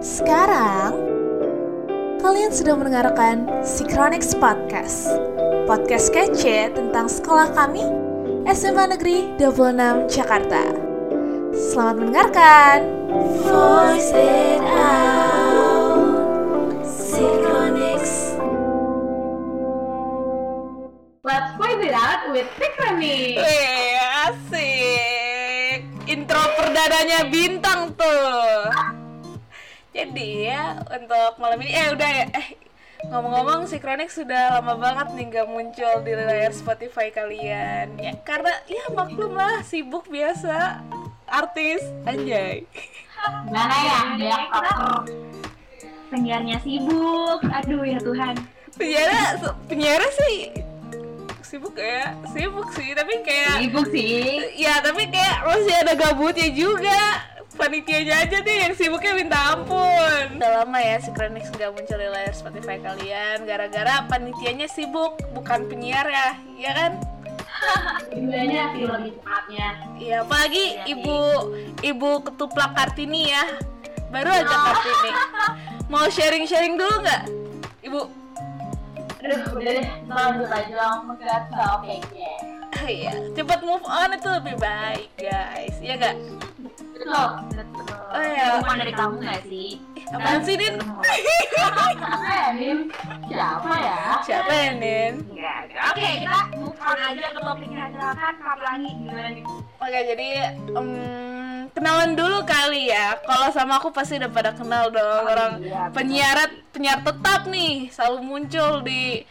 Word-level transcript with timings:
Sekarang, 0.00 0.96
kalian 2.24 2.48
sudah 2.48 2.72
mendengarkan 2.72 3.44
Synchronics 3.60 4.32
Podcast. 4.32 5.12
Podcast 5.68 6.08
kece 6.08 6.72
tentang 6.72 7.04
sekolah 7.04 7.52
kami, 7.52 7.84
SMA 8.48 8.96
Negeri 8.96 9.36
26 9.36 10.08
Jakarta. 10.08 10.72
Selamat 11.52 11.94
mendengarkan. 12.00 12.76
Voice 13.44 14.16
it 14.16 14.64
out. 14.72 16.16
Synchronics. 16.80 18.40
Let's 21.20 21.52
voice 21.60 21.84
it 21.84 21.92
out 21.92 22.32
with 22.32 22.48
Synchrony. 22.56 23.36
Wih, 23.36 24.00
asik. 24.32 25.84
Intro 26.08 26.40
perdananya 26.56 27.28
bintang. 27.28 27.69
Jadi 30.10 30.50
ya 30.50 30.74
untuk 30.90 31.38
malam 31.38 31.62
ini 31.62 31.70
eh 31.70 31.94
udah 31.94 32.10
ya 32.10 32.26
eh 32.34 32.58
ngomong-ngomong 33.14 33.70
Synchronics 33.70 34.18
sudah 34.18 34.58
lama 34.58 34.74
banget 34.74 35.06
nih 35.14 35.24
nggak 35.30 35.46
muncul 35.46 36.02
di 36.02 36.18
layar 36.18 36.50
Spotify 36.50 37.14
kalian 37.14 37.94
ya 37.94 38.18
karena 38.26 38.50
ya 38.66 38.90
maklum 38.90 39.38
lah 39.38 39.62
sibuk 39.62 40.10
biasa 40.10 40.82
artis 41.30 41.86
anjay 42.10 42.66
Gimana 43.46 43.76
ya? 43.86 43.98
Dia 44.18 44.38
penyiarnya 46.10 46.58
sibuk. 46.58 47.38
Aduh 47.46 47.86
ya 47.86 48.02
Tuhan. 48.02 48.34
penyiara 48.74 49.38
penyiara 49.70 50.08
sih 50.10 50.50
sibuk 51.46 51.78
ya 51.78 52.18
sibuk 52.34 52.66
sih 52.74 52.98
tapi 52.98 53.22
kayak 53.22 53.62
Sibuk 53.62 53.86
sih. 53.94 54.42
ya 54.58 54.82
tapi 54.82 55.06
kayak 55.06 55.46
masih 55.46 55.74
ada 55.86 55.94
gabutnya 55.94 56.50
juga 56.50 56.98
panitianya 57.54 58.26
aja 58.26 58.38
deh 58.42 58.56
yang 58.68 58.74
sibuknya 58.74 59.12
minta 59.18 59.38
ampun. 59.54 60.38
Udah 60.38 60.62
lama 60.62 60.78
ya 60.78 61.02
Synchronics 61.02 61.50
nggak 61.54 61.70
muncul 61.74 61.96
di 61.98 62.08
layar 62.10 62.34
Spotify 62.34 62.76
kalian. 62.78 63.46
Gara-gara 63.46 64.06
panitianya 64.06 64.70
sibuk 64.70 65.18
bukan 65.34 65.66
penyiar 65.66 66.06
ya 66.06 66.28
ya 66.54 66.72
kan? 66.74 66.92
Sebenarnya 68.10 68.62
sih 68.72 68.84
lebih 68.86 69.12
tepatnya. 69.20 69.68
Iya 69.98 70.16
apalagi 70.24 70.64
ibu 70.86 71.18
ibu 71.82 72.10
ketuplak 72.24 72.70
Kartini 72.78 73.34
ya. 73.34 73.44
Baru 74.10 74.30
aja 74.30 74.56
Kartini. 74.70 75.10
Mau 75.90 76.06
sharing-sharing 76.06 76.78
dulu 76.78 76.94
nggak 77.02 77.22
ibu? 77.82 78.02
Aduh, 79.20 79.40
udah 79.52 79.72
deh. 79.76 79.88
Lanjut 80.08 80.48
aja 80.48 80.74
langsung 80.74 81.16
ke 81.18 81.26
topiknya. 81.52 82.34
iya 82.88 83.12
cepat 83.36 83.60
move 83.60 83.84
on 83.84 84.16
itu 84.16 84.28
lebih 84.40 84.56
baik 84.56 85.10
guys. 85.20 85.76
Ya 85.84 86.00
nggak 86.00 86.16
Oh, 87.08 88.20
iya. 88.20 88.60
Bukan 88.60 88.76
dari 88.76 88.92
kamu 88.92 89.14
nggak 89.24 89.42
sih? 89.48 89.80
apaan 90.10 90.42
sih 90.42 90.54
Din 90.58 90.74
Siapa 90.74 92.30
ya, 92.34 92.48
Nin? 92.58 92.78
Siapa 93.30 93.74
ya? 93.78 94.00
siapa 94.26 94.52
ya 94.52 94.70
Nin. 94.74 95.14
Oke, 95.90 96.08
kita 96.26 96.40
move 96.58 96.78
on 96.82 96.98
aja 96.98 97.26
ke 97.30 97.40
topiknya 97.40 97.84
silakan 97.94 98.34
Kak 98.42 98.54
Pelangi 98.58 98.90
gimana 98.98 99.28
nih? 99.30 99.44
Oke, 99.80 99.98
jadi 100.12 100.28
em, 100.74 100.88
kenalan 101.70 102.12
dulu 102.18 102.38
kali 102.42 102.90
ya. 102.90 103.16
Kalau 103.22 103.48
sama 103.54 103.78
aku 103.78 103.94
pasti 103.94 104.18
udah 104.18 104.30
pada 104.34 104.50
kenal 104.50 104.90
dong 104.90 105.24
orang 105.30 105.52
iya, 105.62 105.88
penyiar 105.94 106.38
penyiar 106.74 107.00
tetap 107.06 107.46
nih 107.46 107.88
selalu 107.94 108.18
muncul 108.26 108.82
di 108.82 109.22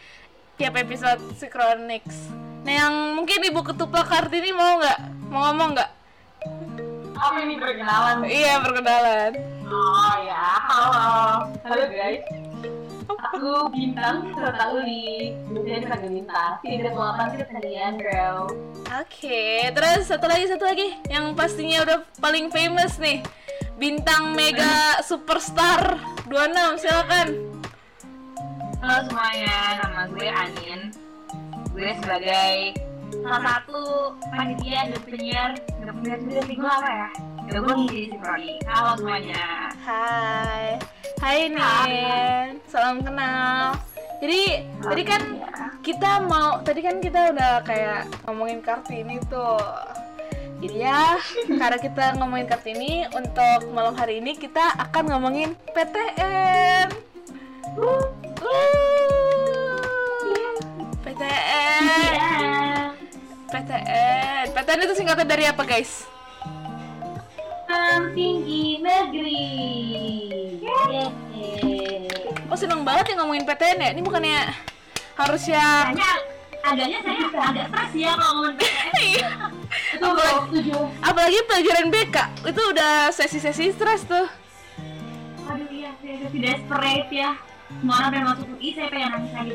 tiap 0.56 0.80
episode 0.80 1.20
Synchronics. 1.36 2.32
Nah, 2.64 2.72
yang 2.72 2.94
mungkin 3.16 3.40
Ibu 3.40 3.60
Ketuplak 3.72 4.08
Kartini 4.08 4.52
mau 4.52 4.80
nggak? 4.80 4.98
Mau 5.32 5.40
ngomong 5.48 5.76
nggak? 5.76 5.90
Apa 7.20 7.36
ini 7.44 7.60
perkenalan? 7.60 8.24
Iya, 8.24 8.54
perkenalan. 8.64 9.32
Oh 9.68 10.14
ya, 10.24 10.44
halo. 10.72 11.52
Halo 11.68 11.84
guys. 11.92 12.24
Aku 13.10 13.68
Bintang, 13.68 14.32
serta 14.32 14.72
Uli. 14.72 15.36
Biasanya 15.52 15.80
dipanggil 15.84 16.10
Bintang. 16.24 16.52
Tidak 16.64 16.92
melakukan 16.96 17.44
kalian, 17.52 17.92
bro. 18.00 18.48
Oke, 19.04 19.68
terus 19.76 20.08
satu 20.08 20.24
lagi 20.32 20.48
satu 20.48 20.64
lagi 20.64 20.96
yang 21.12 21.36
pastinya 21.36 21.84
udah 21.84 21.98
paling 22.24 22.48
famous 22.48 22.96
nih. 22.96 23.20
Bintang 23.76 24.32
Mega 24.32 25.04
Superstar 25.04 26.00
26, 26.24 26.80
silakan. 26.80 27.28
Halo 28.80 28.98
semuanya, 29.12 29.56
nama 29.84 30.02
gue 30.08 30.28
Anin. 30.28 30.80
Gue 31.76 31.92
sebagai 32.00 32.80
salah 33.20 33.42
satu 33.44 33.82
panitia 34.32 34.88
dan 34.88 35.00
penyiar. 35.04 35.50
Gak 35.84 35.94
penyiar 36.00 36.18
juga 36.24 36.40
sih 36.48 36.54
gue 36.56 36.70
apa 36.70 36.90
ya? 36.90 37.08
Ya 37.50 37.58
gue 37.58 37.74
ngisi 37.74 37.96
di 37.96 38.06
Simproni. 38.14 38.50
Halo 38.64 38.90
semuanya. 38.96 39.44
Hai, 39.82 40.78
hai 41.18 41.38
Nin, 41.50 42.46
salam 42.70 43.02
kenal. 43.02 43.76
Jadi 44.20 44.42
tadi 44.84 45.02
kan 45.02 45.22
kita 45.80 46.10
mau, 46.28 46.60
tadi 46.60 46.80
kan 46.84 47.00
kita 47.00 47.32
udah 47.32 47.64
kayak 47.64 48.06
ngomongin 48.28 48.60
Kartini 48.60 49.16
tuh. 49.28 49.60
Jadi 50.60 50.76
ya, 50.76 51.16
karena 51.60 51.78
kita 51.80 52.04
ngomongin 52.20 52.46
Kartini, 52.46 53.08
untuk 53.16 53.72
malam 53.72 53.96
hari 53.96 54.20
ini 54.20 54.36
kita 54.36 54.76
akan 54.76 55.08
ngomongin 55.08 55.56
PTN. 55.72 56.92
Uh, 57.80 58.79
PTN, 63.50 64.54
PTN 64.54 64.80
itu 64.86 64.94
singkatan 64.94 65.26
dari 65.26 65.44
apa 65.50 65.66
guys? 65.66 66.06
Perguruan 67.66 68.14
Tinggi 68.14 68.78
Negeri. 68.78 69.42
Yeay. 70.62 72.06
Oh 72.46 72.54
seneng 72.58 72.86
banget 72.86 73.14
ya 73.14 73.14
ngomongin 73.18 73.42
PTN 73.42 73.78
ya, 73.82 73.88
ini 73.90 74.02
bukannya 74.06 74.54
harusnya 75.18 75.90
Agaknya, 75.90 76.12
agaknya 76.62 76.98
saya 77.02 77.18
agak 77.50 77.66
stres 77.74 77.92
ya 77.98 78.10
kalau 78.14 78.32
ngomongin 78.38 78.54
PTN. 78.58 79.50
Itu 79.70 80.06
gue 80.06 80.30
setuju. 80.30 80.76
apalagi 81.02 81.38
pelajaran 81.46 81.86
BK 81.90 82.16
itu 82.46 82.62
udah 82.74 82.92
sesi-sesi 83.10 83.74
stres 83.74 84.06
tuh 84.06 84.26
Aduh 85.50 85.66
iya, 85.74 85.90
saya 85.98 86.14
udah 86.22 86.30
desperate 86.30 87.10
ya. 87.10 87.34
Semua 87.70 87.94
orang 87.98 88.10
pengen 88.14 88.26
masuk 88.30 88.46
UI, 88.54 88.68
saya 88.74 88.86
pengen 88.86 89.08
nangis 89.10 89.32
lagi. 89.34 89.54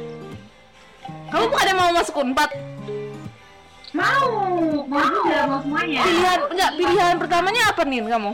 kamu 1.32 1.46
bukannya 1.52 1.74
mau 1.78 1.92
masuk 1.96 2.16
unpad 2.20 2.52
Mau, 3.96 4.28
mau 4.86 5.00
juga 5.02 5.38
mau 5.48 5.60
semuanya. 5.62 6.02
pilihan 6.04 6.40
enggak 6.52 6.72
pilihan 6.76 7.14
pertamanya 7.16 7.62
apa 7.72 7.82
nih 7.84 8.00
kamu 8.04 8.32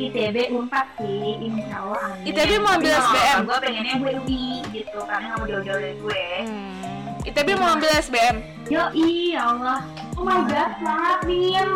ITB 0.00 0.36
unpad 0.50 0.86
sih, 0.96 1.34
insya 1.42 1.76
Allah 1.76 2.00
amin. 2.08 2.24
ITB 2.24 2.50
mau 2.56 2.72
ambil 2.72 2.88
Tapi 2.90 3.04
SBM? 3.04 3.38
Gue 3.42 3.58
pengennya 3.60 3.94
gue 3.96 4.12
UI 4.16 4.44
gitu, 4.70 4.98
karena 5.02 5.24
nggak 5.26 5.36
mau 5.36 5.46
jauh-jauh 5.46 5.76
dari 5.78 5.96
gue. 5.98 6.24
hmm. 6.40 7.28
ITB 7.28 7.48
mau 7.54 7.68
ambil 7.70 7.90
SBM 7.98 8.36
Yo 8.66 8.82
ya 8.96 9.42
Allah. 9.44 9.78
Oh 10.14 10.22
my 10.22 10.40
god, 10.46 10.70
semangat 10.74 11.18
Nim. 11.26 11.70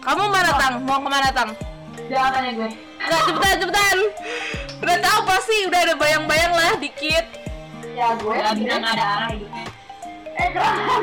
kamu 0.00 0.22
mana 0.24 0.50
tang 0.56 0.74
mau 0.82 0.98
ke 0.98 1.08
mana 1.08 1.30
tang 1.30 1.50
Jangan 2.06 2.30
tanya 2.32 2.50
gue. 2.52 2.70
enggak 2.98 3.22
cepetan 3.22 3.56
cepetan 3.60 3.96
udah 4.76 4.96
tahu 4.98 5.18
pasti 5.24 5.56
udah 5.64 5.80
ada 5.82 5.94
bayang-bayang 5.94 6.52
lah 6.52 6.72
dikit 6.76 7.24
Ya 7.92 8.12
gue 8.14 8.34
Gak 8.34 8.54
bisa 8.56 8.74
nggak 8.76 8.92
ada 8.92 9.04
arah 9.14 9.28
hidupnya. 9.30 9.64
Eh 10.34 10.48
jangan 10.54 11.00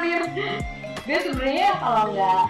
Nim. 0.00 0.22
Dia 1.04 1.18
sebenarnya 1.20 1.70
kalau 1.80 2.04
nggak 2.12 2.44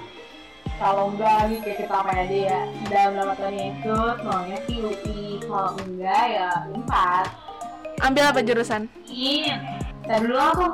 kalau 0.74 1.04
enggak 1.14 1.38
nih 1.50 1.58
kayak 1.62 1.78
kita 1.86 1.94
apa 1.94 2.12
aja 2.18 2.38
ya 2.50 2.60
dalam 2.90 3.30
tahunnya 3.38 3.66
itu 3.78 3.96
maunya 4.26 4.58
sih 4.66 4.76
UI 4.82 5.22
kalau 5.46 5.70
enggak 5.82 6.24
ya 6.34 6.50
unpad 6.70 7.26
ambil 8.02 8.24
apa 8.30 8.40
jurusan? 8.42 8.90
Iya. 9.06 9.56
Dan 10.04 10.28
dulu 10.28 10.36
aku 10.36 10.64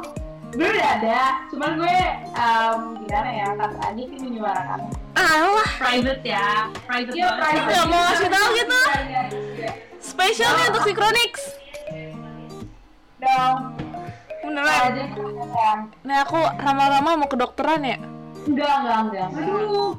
gue 0.51 0.67
udah 0.67 0.89
ada, 0.99 1.21
cuman 1.47 1.79
gue 1.79 1.99
um, 2.35 2.81
gimana 3.07 3.31
ya, 3.31 3.47
kata 3.55 3.77
Adi 3.87 4.03
sih 4.11 4.19
menyuarakan. 4.19 4.81
Alah. 5.15 5.71
Private 5.79 6.23
ya, 6.27 6.67
private 6.91 7.15
Iya, 7.15 7.29
private. 7.39 7.71
Nggak 7.71 7.87
mau 7.87 8.01
ngasih 8.03 8.29
tahu 8.35 8.47
gitu. 8.59 8.81
spesial 10.01 10.51
nih 10.59 10.65
untuk 10.75 10.83
Synchronics 10.83 11.43
Dong, 13.21 13.57
beneran 14.51 14.91
nih 16.03 16.19
aku 16.21 16.39
lama-lama 16.59 17.11
mau 17.17 17.29
kedokteran 17.29 17.83
ya 17.85 17.99
Enggak, 18.41 18.73
enggak, 18.81 18.99
enggak. 19.05 19.29
Aduh, 19.37 19.93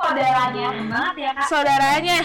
saudaranya 0.00 0.66
banget 0.82 1.14
ya 1.14 1.30
kak. 1.30 1.44
saudaranya 1.46 2.18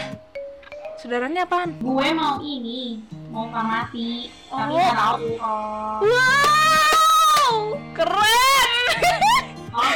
saudaranya 0.98 1.42
apaan 1.44 1.70
Gue 1.78 2.08
mau 2.10 2.40
ini, 2.40 3.04
mau 3.30 3.46
farmasi, 3.48 4.32
tapi 4.48 4.72
Oh. 4.72 4.80
nggak 4.80 4.96
tahu. 4.96 5.18
Oh, 5.38 5.98
Wow, 6.02 7.52
keren. 7.94 8.84
oh. 9.70 9.92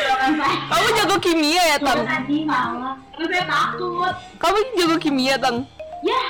Kamu 0.69 0.87
jago 0.93 1.15
kimia 1.17 1.61
ya, 1.65 1.77
Gue 1.79 1.87
Tang? 1.87 1.99
tadi 2.03 2.37
malah, 2.43 2.95
saya 3.15 3.43
takut. 3.47 4.13
Kamu 4.37 4.57
jago 4.75 4.95
kimia, 4.99 5.35
Tang? 5.35 5.57
Ya, 6.01 6.23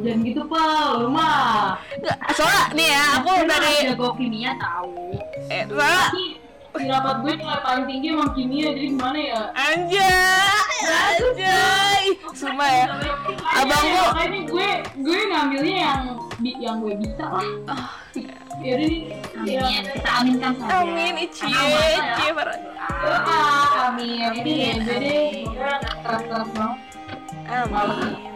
jangan 0.00 0.20
gitu 0.22 0.42
pel, 0.42 0.72
lu 0.98 1.08
mah. 1.08 1.76
Nggak, 1.94 2.16
soalnya 2.32 2.62
nih 2.72 2.88
ya, 2.88 3.02
aku 3.14 3.28
mah 3.38 3.58
dari 3.58 3.78
jago 3.86 4.08
kimia 4.14 4.52
tahu. 4.56 5.12
eh, 5.46 5.62
soalnya 5.66 6.08
di 6.70 6.86
rapat 6.86 7.16
gue 7.20 7.32
nilai 7.34 7.60
paling 7.60 7.84
tinggi 7.84 8.06
emang 8.08 8.30
kimia 8.30 8.70
jadi 8.70 8.88
gimana 8.88 9.18
ya 9.18 9.40
Anjay, 9.52 10.86
anjay. 10.86 12.04
Sumpah 12.30 12.70
ya. 12.70 12.86
Abang 12.86 13.66
Makanya- 13.66 13.90
gua- 13.90 14.12
makanya 14.14 14.40
gue 14.46 14.68
gue 15.02 15.18
ngambilnya 15.26 15.76
yang 15.76 16.00
yang 16.40 16.76
gue 16.78 16.94
bisa 16.96 17.24
lah 17.26 17.42
ya 18.14 18.70
udah 18.70 18.86
nih 18.86 19.02
ya 19.44 19.60
Amin, 19.60 19.82
kita 19.90 20.10
aminkan 20.14 20.52
saja. 20.54 20.72
Amin, 20.78 21.12
ya. 21.12 21.24
icie 21.26 22.30
parah. 22.30 22.56
Ah, 23.02 23.90
amin 23.90 24.30
Amin, 24.30 24.74
jadi 24.80 25.10
amin. 25.10 25.50
gue 25.50 25.72
keras-keras 26.00 26.48
banget 26.54 26.78
Amin. 27.50 28.29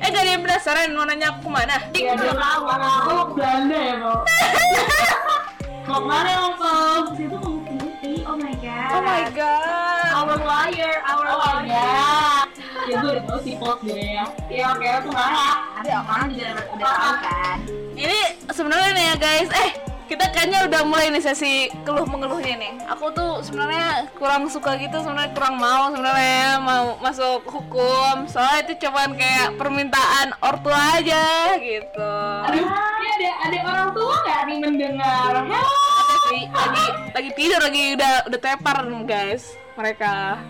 Eh, 0.00 0.08
gak 0.08 0.22
ada 0.22 0.30
yang 0.30 0.42
penasaran 0.42 0.92
mau 0.92 1.04
nanya 1.04 1.28
aku 1.30 1.44
ke 1.44 1.50
mana? 1.50 1.76
ya 1.92 2.12
dia 2.16 2.32
aku 2.32 3.32
Belanda 3.36 3.76
ya 3.76 3.94
kok 3.98 4.20
mau 5.84 6.00
ke 6.00 6.06
mana 6.06 6.28
ya 6.28 6.40
kok 6.56 7.04
Itu. 7.14 7.38
Oh 8.22 8.36
my 8.36 8.54
god. 8.56 8.90
Oh 8.90 9.02
my 9.02 9.22
god. 9.32 10.10
Our 10.12 10.36
lawyer, 10.38 10.94
our 11.02 11.24
Oh 11.26 11.36
lawyer. 11.36 11.68
god 11.68 12.48
ya 12.80 12.96
gue 12.96 13.10
udah 13.12 13.24
tau 13.24 13.38
sih 13.38 13.54
pot 13.54 13.78
gue 13.82 13.92
ya 13.94 14.24
ya 14.48 14.64
oke 14.72 14.82
tuh 15.04 15.12
marah 15.12 15.54
Ada 15.78 16.00
orang 16.00 16.28
juga 16.32 16.48
udah 16.72 16.90
tahu 16.90 17.14
kan. 17.20 17.56
Ini 17.92 18.18
sebenarnya 18.48 18.90
nih 18.90 19.04
ya 19.04 19.16
guys. 19.16 19.48
Eh, 19.52 19.70
kita 20.10 20.26
kayaknya 20.34 20.66
udah 20.66 20.82
mulai 20.82 21.06
nih 21.14 21.22
sesi 21.22 21.70
keluh 21.86 22.02
mengeluhnya 22.02 22.58
nih. 22.58 22.72
Aku 22.90 23.14
tuh 23.14 23.46
sebenarnya 23.46 24.10
kurang 24.18 24.50
suka 24.50 24.74
gitu, 24.74 24.98
sebenarnya 24.98 25.30
kurang 25.38 25.54
mau 25.62 25.86
sebenarnya 25.94 26.58
mau 26.58 26.98
masuk 26.98 27.46
hukum. 27.46 28.26
Soalnya 28.26 28.66
itu 28.66 28.90
cuman 28.90 29.14
kayak 29.14 29.54
permintaan 29.54 30.34
ortu 30.42 30.72
aja 30.72 31.54
gitu. 31.60 32.12
aduh 32.48 32.66
ini 32.66 33.08
ada 33.14 33.30
ada 33.46 33.58
orang 33.70 33.90
tua 33.94 34.14
nggak 34.24 34.40
nih 34.48 34.58
mendengar 34.58 35.32
Hello 35.44 35.76
Ada 36.00 36.16
sih 36.26 36.42
lagi 36.50 36.86
lagi 37.14 37.30
tidur 37.36 37.60
lagi 37.60 37.82
udah 37.94 38.14
udah 38.26 38.40
tepar 38.40 38.76
guys 39.06 39.54
mereka. 39.78 40.40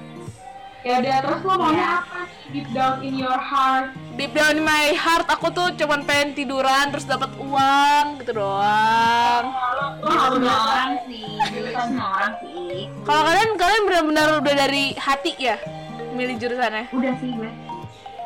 ya 0.81 0.97
udah 1.05 1.17
terus 1.21 1.41
lo 1.45 1.55
maunya 1.61 1.87
apa 2.01 2.25
sih 2.25 2.57
deep 2.57 2.69
down 2.73 3.05
in 3.05 3.21
your 3.21 3.37
heart 3.37 3.93
Deep 4.21 4.37
down 4.37 4.53
in 4.53 4.69
my 4.69 4.93
heart 5.01 5.25
aku 5.33 5.49
tuh 5.49 5.73
cuman 5.81 6.05
pengen 6.05 6.37
tiduran 6.37 6.93
terus 6.93 7.09
dapat 7.09 7.33
uang 7.41 8.21
gitu 8.21 8.37
doang. 8.37 9.49
Semua 9.49 10.29
orang 10.29 10.45
orang 10.45 10.93
sih, 11.09 11.41
semua 11.73 12.07
orang 12.21 12.35
sih. 12.45 12.93
Kalau 13.09 13.23
kalian 13.25 13.51
kalian 13.57 13.83
benar-benar 13.89 14.29
udah 14.45 14.55
dari 14.61 14.93
hati 15.01 15.33
ya 15.41 15.57
milih 16.13 16.37
jurusannya? 16.37 16.93
Udah 16.93 17.17
sih 17.17 17.33
gue. 17.33 17.51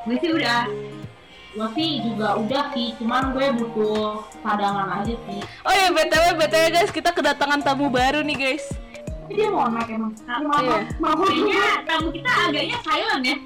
Gue 0.03 0.17
sih 0.19 0.31
udah. 0.35 0.67
gue 1.55 1.69
sih 1.79 2.03
juga 2.03 2.43
udah 2.43 2.75
sih 2.75 2.99
cuman 2.99 3.31
gue 3.31 3.47
butuh 3.55 4.27
cadangan 4.43 4.99
aja 4.99 5.15
sih 5.15 5.39
Oh 5.63 5.71
ya 5.71 5.95
btw 5.95 6.35
btw 6.35 6.65
guys 6.75 6.91
kita 6.91 7.15
kedatangan 7.15 7.63
tamu 7.63 7.87
baru 7.87 8.27
nih 8.27 8.35
guys. 8.35 8.67
Tapi 9.25 9.33
dia 9.35 9.49
mau 9.49 9.65
naik 9.67 9.89
emang 9.89 10.13
mau 10.45 10.61
Iya. 10.61 10.79
mau 11.01 11.17
Kayaknya 11.17 11.65
tamu 11.89 12.09
kita 12.11 12.31
agaknya 12.45 12.77
silent 12.79 13.25
ya. 13.25 13.37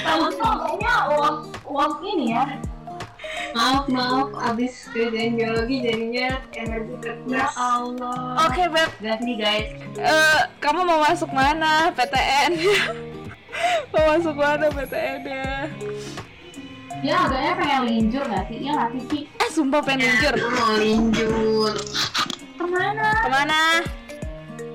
tahu 0.00 0.24
tuh 0.32 0.40
kayaknya 0.58 0.92
uang 1.12 1.36
uang 1.66 1.92
ini 2.02 2.26
ya 2.32 2.44
Maaf, 3.52 3.84
maaf, 3.86 4.28
abis 4.42 4.88
kerjaan 4.88 5.36
geologi 5.36 5.76
jadinya 5.78 6.40
energi 6.52 6.92
Ya 6.92 7.00
terkuras. 7.02 7.52
Allah. 7.54 8.48
Oke 8.48 8.64
beb, 8.66 8.90
Gas 8.98 9.20
nih 9.20 9.36
guys. 9.36 9.68
Eh, 9.94 10.40
kamu 10.58 10.80
mau 10.82 11.00
masuk 11.02 11.28
mana 11.30 11.92
PTN? 11.92 12.56
mau 13.92 14.04
masuk 14.10 14.32
mana 14.34 14.66
PTN 14.68 15.20
ya? 15.22 15.52
dia 17.02 17.16
agaknya 17.18 17.52
pengen 17.56 17.82
linjur 17.84 18.22
nggak 18.22 18.44
sih 18.46 18.58
iya 18.58 18.72
nggak 18.74 18.90
sih 18.90 19.02
Ci? 19.06 19.18
Eh 19.34 19.50
sumpah 19.50 19.80
pengen 19.82 20.06
linjur. 20.06 20.34
Mau 20.48 20.72
linjur. 20.74 21.72
Ke 22.54 22.64
mana? 22.64 23.06
Ke 23.16 23.28
mana? 23.28 23.60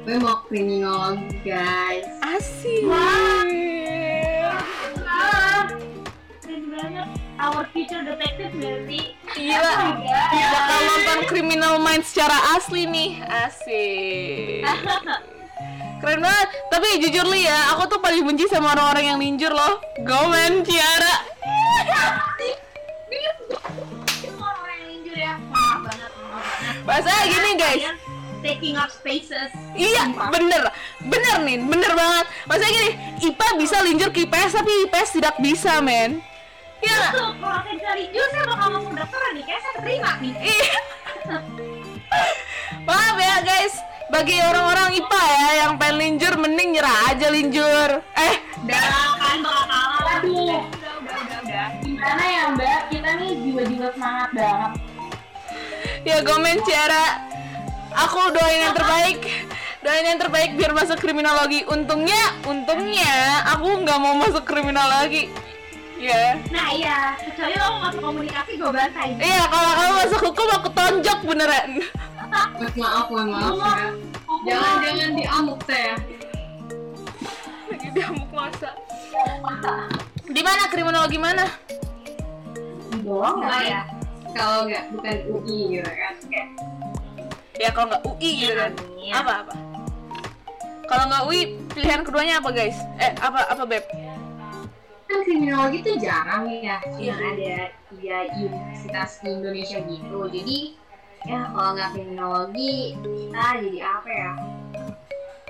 Gue 0.07 0.23
mau 0.23 0.39
kriminologi, 0.47 1.35
guys. 1.43 2.07
Asik. 2.23 2.87
Keren 6.39 6.63
banget. 6.71 7.07
Our 7.35 7.67
future 7.75 8.07
detective 8.07 8.55
berarti. 8.55 9.19
Gila. 9.35 9.99
Bakal 10.31 10.79
nonton 10.87 11.19
Criminal 11.27 11.75
Minds 11.83 12.15
secara 12.15 12.55
asli 12.55 12.87
nih. 12.87 13.19
Asik. 13.19 14.63
Keren 15.99 16.23
banget. 16.23 16.47
Tapi 16.71 16.87
jujur 17.03 17.27
li 17.27 17.43
ya, 17.43 17.75
aku 17.75 17.91
tuh 17.91 17.99
paling 17.99 18.23
benci 18.23 18.47
sama 18.47 18.79
orang-orang 18.79 19.11
yang 19.11 19.19
linjur 19.19 19.51
loh. 19.51 19.83
Gomen 20.07 20.63
Ciara. 20.63 21.27
Itu 23.11 24.39
orang 24.39 24.71
yang 24.71 24.87
linjur 24.87 25.15
ya. 25.19 25.35
Maaf 25.51 25.83
banget, 25.83 26.11
maaf 26.15 26.31
banget. 26.31 26.87
Bahasanya 26.87 27.23
gini 27.27 27.51
guys. 27.59 28.06
Taking 28.47 28.75
up 28.79 28.87
spaces. 28.87 29.51
Iya, 29.75 30.07
bener, 30.31 30.71
bener 31.03 31.35
nih, 31.43 31.57
bener 31.67 31.91
banget. 31.91 32.25
Maksudnya 32.47 32.71
gini, 32.71 32.89
IPA 33.27 33.47
bisa 33.59 33.77
linjur 33.83 34.09
ke 34.15 34.23
IPS 34.23 34.51
tapi 34.55 34.71
IPS 34.87 35.09
tidak 35.19 35.35
bisa, 35.43 35.83
men. 35.83 36.23
Iya 36.79 36.93
nggak? 36.95 37.11
Tuh, 37.11 37.31
kalau 37.43 37.59
saya 37.59 37.75
bisa 37.75 37.91
linjur, 37.97 38.27
saya 38.31 38.43
bakal 38.47 38.67
mau 38.71 38.87
daftar 38.95 39.19
nih. 39.35 39.43
Kayak 39.43 39.61
saya 39.65 39.73
terima 39.83 40.11
nih. 40.23 40.33
Iya. 40.39 40.79
Maaf 42.87 43.17
ya 43.19 43.37
guys, 43.43 43.75
bagi 44.07 44.37
orang-orang 44.39 44.95
IPA 44.95 45.23
ya 45.27 45.49
yang 45.67 45.73
pengen 45.75 45.95
linjur, 45.99 46.33
mending 46.39 46.69
nyerah 46.79 46.97
aja 47.11 47.27
linjur. 47.27 47.89
Eh, 48.15 48.35
Udah 48.63 48.79
kan 49.19 49.37
bakal 49.43 49.63
kalah. 49.67 50.15
Aduh. 50.23 50.39
Udah, 50.39 50.63
udah, 50.71 50.93
udah, 51.03 51.17
udah, 51.19 51.39
udah. 51.43 51.67
gimana 51.83 52.23
ya 52.23 52.43
mbak 52.55 52.79
kita 52.95 53.09
nih 53.19 53.31
jiwa-jiwa 53.43 53.87
semangat 53.91 54.29
banget 54.31 54.71
ya 56.07 56.23
gomen 56.23 56.57
Ciara. 56.63 57.05
Aku 57.97 58.29
doain 58.29 58.61
yang 58.69 58.75
terbaik. 58.77 59.19
Doain 59.81 60.05
yang 60.05 60.19
terbaik 60.21 60.51
biar 60.53 60.71
masuk 60.77 61.01
kriminologi. 61.01 61.65
Untungnya, 61.65 62.37
untungnya 62.45 63.41
aku 63.49 63.81
nggak 63.81 63.97
mau 63.97 64.13
masuk 64.21 64.45
kriminologi. 64.45 65.33
Ya. 65.97 66.37
Nah 66.53 66.69
iya, 66.77 67.17
kecuali 67.17 67.57
lo 67.57 67.65
mau 67.73 67.89
masuk 67.89 68.01
komunikasi 68.05 68.51
gue 68.61 68.69
bantai. 68.69 69.17
Iya, 69.17 69.41
kalau 69.49 69.71
kamu 69.73 69.93
masuk 70.05 70.19
hukum 70.29 70.47
aku 70.53 70.69
tonjok 70.77 71.19
beneran. 71.25 71.69
Maaf, 72.77 73.07
maaf 73.09 73.57
ya. 73.57 73.89
Jangan, 74.45 74.75
jangan 74.85 75.09
diamuk 75.17 75.59
saya. 75.65 75.95
Lagi 77.65 77.87
diamuk 77.97 78.29
masa. 78.29 78.77
Di 80.29 80.41
mana 80.45 80.63
kriminologi 80.69 81.17
mana? 81.17 81.49
di 82.93 83.09
nggak 83.09 83.61
ya. 83.65 83.81
Kalau 84.37 84.69
nggak 84.69 84.83
bukan 84.93 85.17
UI 85.33 85.81
gitu 85.81 85.89
kan. 85.89 86.13
Kayak 86.29 86.47
Ya 87.57 87.69
kalau 87.73 87.89
nggak 87.89 88.03
UI 88.05 88.31
gitu 88.41 88.53
kan. 88.53 88.71
Amin. 88.77 89.11
Apa 89.13 89.31
apa? 89.45 89.53
Kalau 90.87 91.03
nggak 91.09 91.23
UI 91.27 91.41
pilihan 91.73 92.01
keduanya 92.05 92.39
apa 92.39 92.49
guys? 92.53 92.77
Eh 93.01 93.11
apa 93.19 93.49
apa 93.49 93.63
beb? 93.65 93.85
kan 95.07 95.23
kriminologi 95.23 95.77
tuh 95.81 95.95
jarang 96.03 96.51
ya 96.51 96.77
Iya. 96.99 97.15
yang 97.15 97.19
ada 97.23 97.55
ya 98.03 98.17
universitas 98.35 99.23
di 99.23 99.29
Indonesia 99.31 99.79
gitu 99.87 100.19
jadi 100.27 100.59
ya 101.25 101.39
kalau 101.55 101.71
nggak 101.79 101.89
kriminologi 101.95 102.93
kita 103.01 103.47
jadi 103.63 103.79
apa 103.87 104.09
ya 104.11 104.31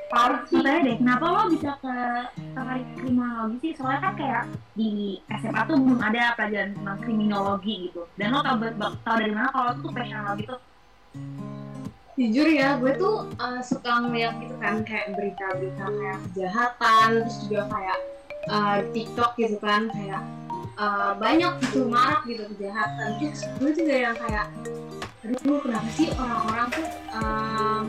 parut 0.08 0.42
sih 0.48 0.56
Sebenarnya 0.56 0.88
deh, 0.88 0.98
kenapa 1.04 1.26
lo 1.28 1.42
bisa 1.52 1.72
ke 1.84 1.96
tertarik 2.56 2.88
kriminologi 2.96 3.56
sih? 3.60 3.72
Soalnya 3.76 4.00
kan 4.08 4.14
kayak 4.16 4.44
di 4.80 5.20
SMA 5.28 5.62
tuh 5.68 5.76
belum 5.76 6.00
ada 6.00 6.32
pelajaran 6.40 6.72
tentang 6.80 6.98
kriminologi 7.04 7.92
gitu. 7.92 8.08
Dan 8.16 8.32
lo 8.32 8.40
tau, 8.40 8.56
tau 9.04 9.16
dari 9.20 9.36
mana 9.36 9.52
kalau 9.52 9.76
itu 9.76 9.82
tuh 9.84 9.92
passion 9.92 10.24
lo 10.24 10.34
gitu? 10.40 10.56
Jujur 12.18 12.50
ya 12.50 12.82
gue 12.82 12.98
tuh 12.98 13.30
uh, 13.38 13.62
suka 13.62 14.02
ngeliat 14.02 14.42
gitu 14.42 14.58
kan 14.58 14.82
kayak 14.82 15.14
berita-berita 15.14 15.86
kayak 15.86 16.20
kejahatan 16.30 17.10
terus 17.22 17.38
juga 17.46 17.64
kayak 17.70 17.98
uh, 18.50 18.78
TikTok 18.90 19.32
gitu 19.38 19.58
kan 19.62 19.86
kayak 19.94 20.22
uh, 20.82 21.14
banyak 21.22 21.54
gitu 21.70 21.86
marak 21.86 22.26
gitu 22.26 22.50
kejahatan. 22.58 23.22
Terus 23.22 23.42
gue 23.62 23.72
juga 23.78 23.96
yang 23.96 24.16
kayak 24.18 24.50
aduh 25.28 25.60
kenapa 25.60 25.90
sih 25.92 26.08
orang-orang 26.16 26.68
tuh 26.72 26.88
um, 27.12 27.86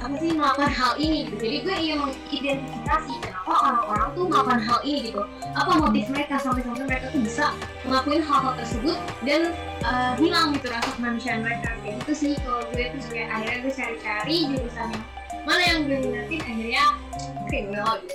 apa 0.00 0.14
sih 0.18 0.30
melakukan 0.34 0.70
hal 0.70 0.92
ini 0.98 1.26
gitu. 1.26 1.36
Jadi 1.42 1.56
gue 1.62 1.74
ingin 1.76 1.96
mengidentifikasi 2.02 3.12
kenapa 3.22 3.52
orang-orang 3.52 4.08
tuh 4.14 4.24
melakukan 4.28 4.60
hal 4.62 4.78
ini 4.86 4.98
gitu. 5.10 5.22
Apa 5.54 5.70
motif 5.78 6.04
mereka? 6.10 6.34
Sampai-sampai 6.38 6.84
mereka 6.86 7.06
tuh 7.10 7.22
bisa 7.22 7.44
ngelakuin 7.86 8.22
hal-hal 8.22 8.54
tersebut 8.58 8.98
dan 9.26 9.40
uh, 9.82 10.12
hilang 10.18 10.54
gitu 10.54 10.66
rasa 10.70 10.90
kemanusiaan 10.94 11.40
mereka. 11.42 11.68
Kayak 11.82 11.94
gitu 12.04 12.12
sih 12.14 12.32
kalau 12.42 12.62
gue 12.74 12.84
terus 12.92 13.06
kayak 13.10 13.28
akhirnya 13.30 13.58
gue 13.62 13.72
cari-cari 13.74 14.36
jurusan 14.52 14.88
yang 14.92 15.04
mana 15.46 15.62
yang 15.62 15.78
gue 15.86 15.98
minatin 16.02 16.40
akhirnya 16.42 16.84
kriminologi 17.46 18.10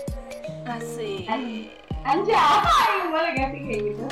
Asik. 0.68 1.24
anjay 2.04 3.08
boleh 3.08 3.32
gak 3.40 3.50
sih 3.56 3.62
kayak 3.66 3.82
gitu? 3.92 4.06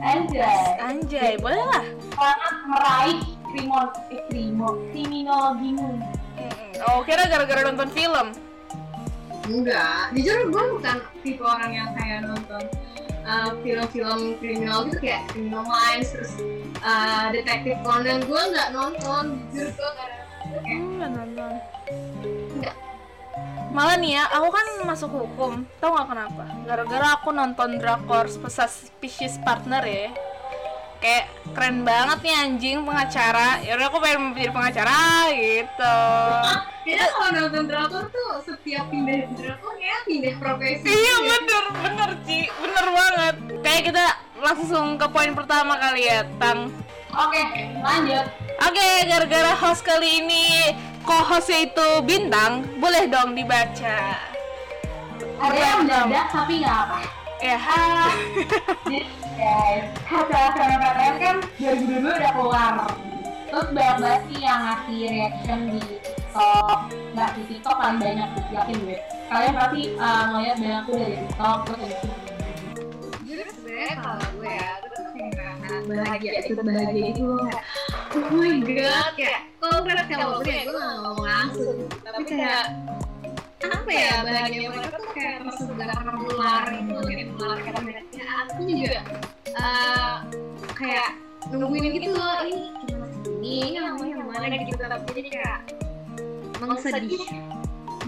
Anjay. 0.00 0.80
Anjay, 0.80 1.32
boleh 1.36 1.60
lah. 1.60 1.84
sangat 2.16 2.54
meraih 2.68 3.20
krimon 3.50 3.88
eh 4.12 4.22
krimo 4.30 4.68
kriminologimu 4.92 5.90
Oh, 6.88 7.04
kira 7.04 7.28
gara-gara 7.28 7.60
nonton 7.66 7.90
film. 7.92 8.28
enggak 9.50 10.14
jujur 10.14 10.46
gue 10.46 10.64
bukan 10.78 10.96
tipe 11.26 11.42
orang 11.42 11.74
yang 11.74 11.90
kayak 11.98 12.22
nonton 12.22 12.62
uh, 13.26 13.50
film-film 13.66 14.38
kriminal 14.38 14.86
gitu 14.86 15.02
kayak 15.02 15.26
Criminal 15.26 15.66
Minds 15.66 16.14
terus 16.14 16.38
uh, 16.86 17.34
Detektif 17.34 17.74
Conan 17.82 18.22
gue 18.22 18.42
nggak 18.54 18.70
nonton 18.70 19.42
jujur 19.50 19.74
gue 19.74 19.88
nggak 19.90 20.08
kayak 20.62 20.78
Hmm, 20.78 20.98
nggak 20.98 21.10
nonton. 21.14 21.52
Nggak. 22.58 22.76
Malah 23.70 23.96
nih 24.02 24.18
ya, 24.18 24.24
aku 24.34 24.48
kan 24.50 24.66
masuk 24.82 25.10
hukum. 25.14 25.62
Tahu 25.78 25.90
nggak 25.94 26.08
kenapa? 26.10 26.44
Gara-gara 26.66 27.06
aku 27.14 27.30
nonton 27.30 27.78
drakor 27.78 28.26
Suspicious 28.26 29.38
Partner 29.46 29.82
ya. 29.86 30.10
Kayak 31.00 31.32
keren 31.56 31.80
banget 31.80 32.18
nih 32.20 32.34
anjing 32.36 32.78
pengacara. 32.84 33.56
Ya 33.64 33.72
udah 33.80 33.88
aku 33.88 33.98
pengen 34.04 34.36
jadi 34.36 34.52
pengacara 34.52 35.32
gitu. 35.32 35.98
Kayaknya 36.84 37.06
kalau 37.12 37.30
nonton 37.32 37.64
drakor 37.68 38.04
tuh 38.12 38.30
setiap 38.44 38.84
pindah 38.92 39.28
drakor 39.32 39.74
ya 39.80 39.96
pindah 40.04 40.34
profesi. 40.36 40.88
Iya 40.88 41.14
bener, 41.24 41.64
bener 41.72 42.10
Ci, 42.24 42.40
bener 42.60 42.86
banget 42.92 43.36
Kayak 43.64 43.82
kita 43.92 44.06
langsung 44.40 44.86
ke 44.96 45.06
poin 45.08 45.32
pertama 45.36 45.76
kali 45.76 46.08
ya, 46.08 46.24
Tang 46.40 46.72
Oke, 47.10 47.42
lanjut. 47.82 48.26
Oke, 48.60 48.88
gara-gara 49.08 49.52
host 49.56 49.82
kali 49.82 50.24
ini 50.24 50.76
co-hostnya 51.02 51.68
itu 51.68 51.88
Bintang, 52.06 52.64
boleh 52.78 53.08
dong 53.08 53.34
dibaca 53.34 54.20
Ada 55.40 55.56
yang 55.56 55.88
mendadak 55.88 56.26
tapi 56.28 56.60
nggak 56.60 56.76
apa. 56.84 56.98
Ya, 57.40 57.56
jadi 58.84 59.08
guys, 59.40 59.84
hasil 60.04 60.36
SNMPTN 60.52 61.14
kan 61.16 61.36
2022 61.56 62.04
udah 62.04 62.32
keluar. 62.36 62.74
Terus 63.50 63.68
banyak 63.72 63.96
banget 63.98 64.22
sih 64.28 64.38
yang 64.44 64.60
ngasih 64.62 65.00
reaction 65.08 65.60
di 65.72 65.80
TikTok. 65.80 66.78
Nggak 67.16 67.30
di 67.34 67.42
TikTok 67.48 67.76
paling 67.80 67.98
banyak 67.98 68.28
yakin 68.52 68.76
gue. 68.84 68.98
Kalian 69.32 69.52
pasti 69.56 69.80
uh, 69.96 70.22
ngeliat 70.28 70.56
banyak 70.60 70.82
tuh 70.84 70.94
dari 71.00 71.16
TikTok 71.24 71.58
terus 71.64 71.78
dari 71.80 71.96
Jujur 73.30 73.46
sebenarnya 73.54 73.94
kalau 74.02 74.26
gue 74.36 74.50
ya, 74.50 74.70
gue 74.82 74.90
tuh 74.92 75.06
kayak 75.14 75.32
bahagia 75.88 76.30
itu 76.44 76.52
bahagia 76.60 77.06
itu 77.14 77.24
kayak 77.30 77.64
oh 78.10 78.30
my 78.34 78.54
god 78.66 79.10
kayak 79.14 79.40
konkret 79.62 80.06
kalau 80.10 80.42
gue 80.42 80.50
ya 80.50 80.62
gue 80.66 80.74
nggak 80.74 80.98
ngomong 80.98 81.26
langsung 81.30 81.76
tapi 82.02 82.22
kayak 82.26 82.64
apa 83.60 83.90
ya 83.92 84.12
bahagia 84.24 84.68
mereka 84.72 84.96
tuh 84.96 85.10
kayak 85.12 85.34
tersebar 85.44 86.00
menular 86.00 86.64
gitu 86.72 87.00
kayak 87.04 87.26
menular 87.28 87.58
kayak 87.60 87.80
mereka 87.84 88.00
aku 88.48 88.60
juga 88.64 89.00
eh, 89.52 90.14
kayak 90.72 91.08
nungguin 91.52 91.84
gitu 92.00 92.10
loh 92.16 92.40
ini? 92.48 92.72
Cuma 92.88 93.06
segini 93.12 93.50
ini 93.68 93.78
namanya 93.80 94.14
gimana 94.16 94.44
gitu 94.48 94.80
tapi 94.80 95.08
jadi 95.12 95.28
kayak 95.28 95.58
mengsedih 96.60 97.24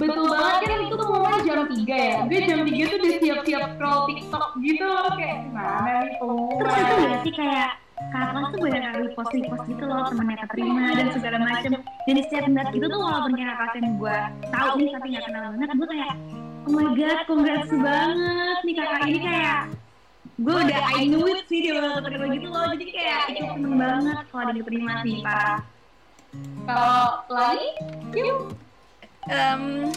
Betul 0.01 0.25
banget 0.25 0.73
kan 0.73 0.81
itu 0.89 0.95
tuh 0.97 1.09
momen 1.13 1.41
jam 1.45 1.69
3 1.69 1.85
ya. 1.85 2.17
Gue 2.25 2.39
jam 2.49 2.61
3 2.65 2.73
tuh 2.73 2.97
udah 2.97 3.19
siap-siap 3.21 3.63
scroll 3.77 4.01
TikTok 4.09 4.47
gitu 4.65 4.85
loh 4.89 5.09
Kayak 5.21 5.37
gimana 5.47 5.91
nih 6.01 6.17
terus 6.57 6.75
itu 6.81 6.95
ya 6.97 7.17
sih 7.21 7.33
kayak 7.37 7.71
kakak 8.11 8.45
tuh 8.51 8.59
banyak 8.59 8.83
kali 8.83 9.07
post 9.15 9.33
post 9.33 9.65
gitu 9.71 9.85
loh 9.87 10.03
temennya 10.11 10.37
keterima 10.49 10.85
dan 10.99 11.07
segala 11.15 11.39
macem. 11.39 11.71
dan 11.79 12.15
di 12.19 12.23
setiap 12.27 12.45
ngeliat 12.51 12.69
gitu 12.75 12.87
tuh 12.91 13.01
walaupun 13.01 13.33
kayak 13.39 13.55
kakak 13.55 13.75
yang 13.79 13.95
gue 14.01 14.19
tahu 14.51 14.71
nih 14.77 14.89
tapi 14.91 15.07
nggak 15.13 15.25
kenal 15.31 15.43
banget 15.55 15.69
gue 15.71 15.89
kayak 15.89 16.13
oh 16.63 16.73
my 16.73 16.87
god 16.95 17.19
congrats 17.27 17.73
banget 17.73 18.59
nih 18.67 18.75
kakak. 18.75 19.01
Ini 19.07 19.21
kayak 19.23 19.61
gue 20.43 20.55
udah 20.57 20.81
I 20.97 21.03
knew 21.07 21.25
it 21.29 21.41
sih 21.47 21.59
dia 21.63 21.73
bakal 21.79 22.01
keterima 22.03 22.27
gitu 22.35 22.49
loh. 22.51 22.71
Jadi 22.75 22.91
kayak 22.91 23.21
ikut 23.31 23.49
seneng 23.55 23.75
banget 23.79 24.17
kalau 24.33 24.43
dia 24.51 24.57
diterima 24.59 24.93
sih 25.05 25.15
parah 25.23 25.61
Kalau 26.65 27.05
lagi, 27.29 27.69
yuk. 28.17 28.57
Em, 29.29 29.87
hmm. 29.87 29.93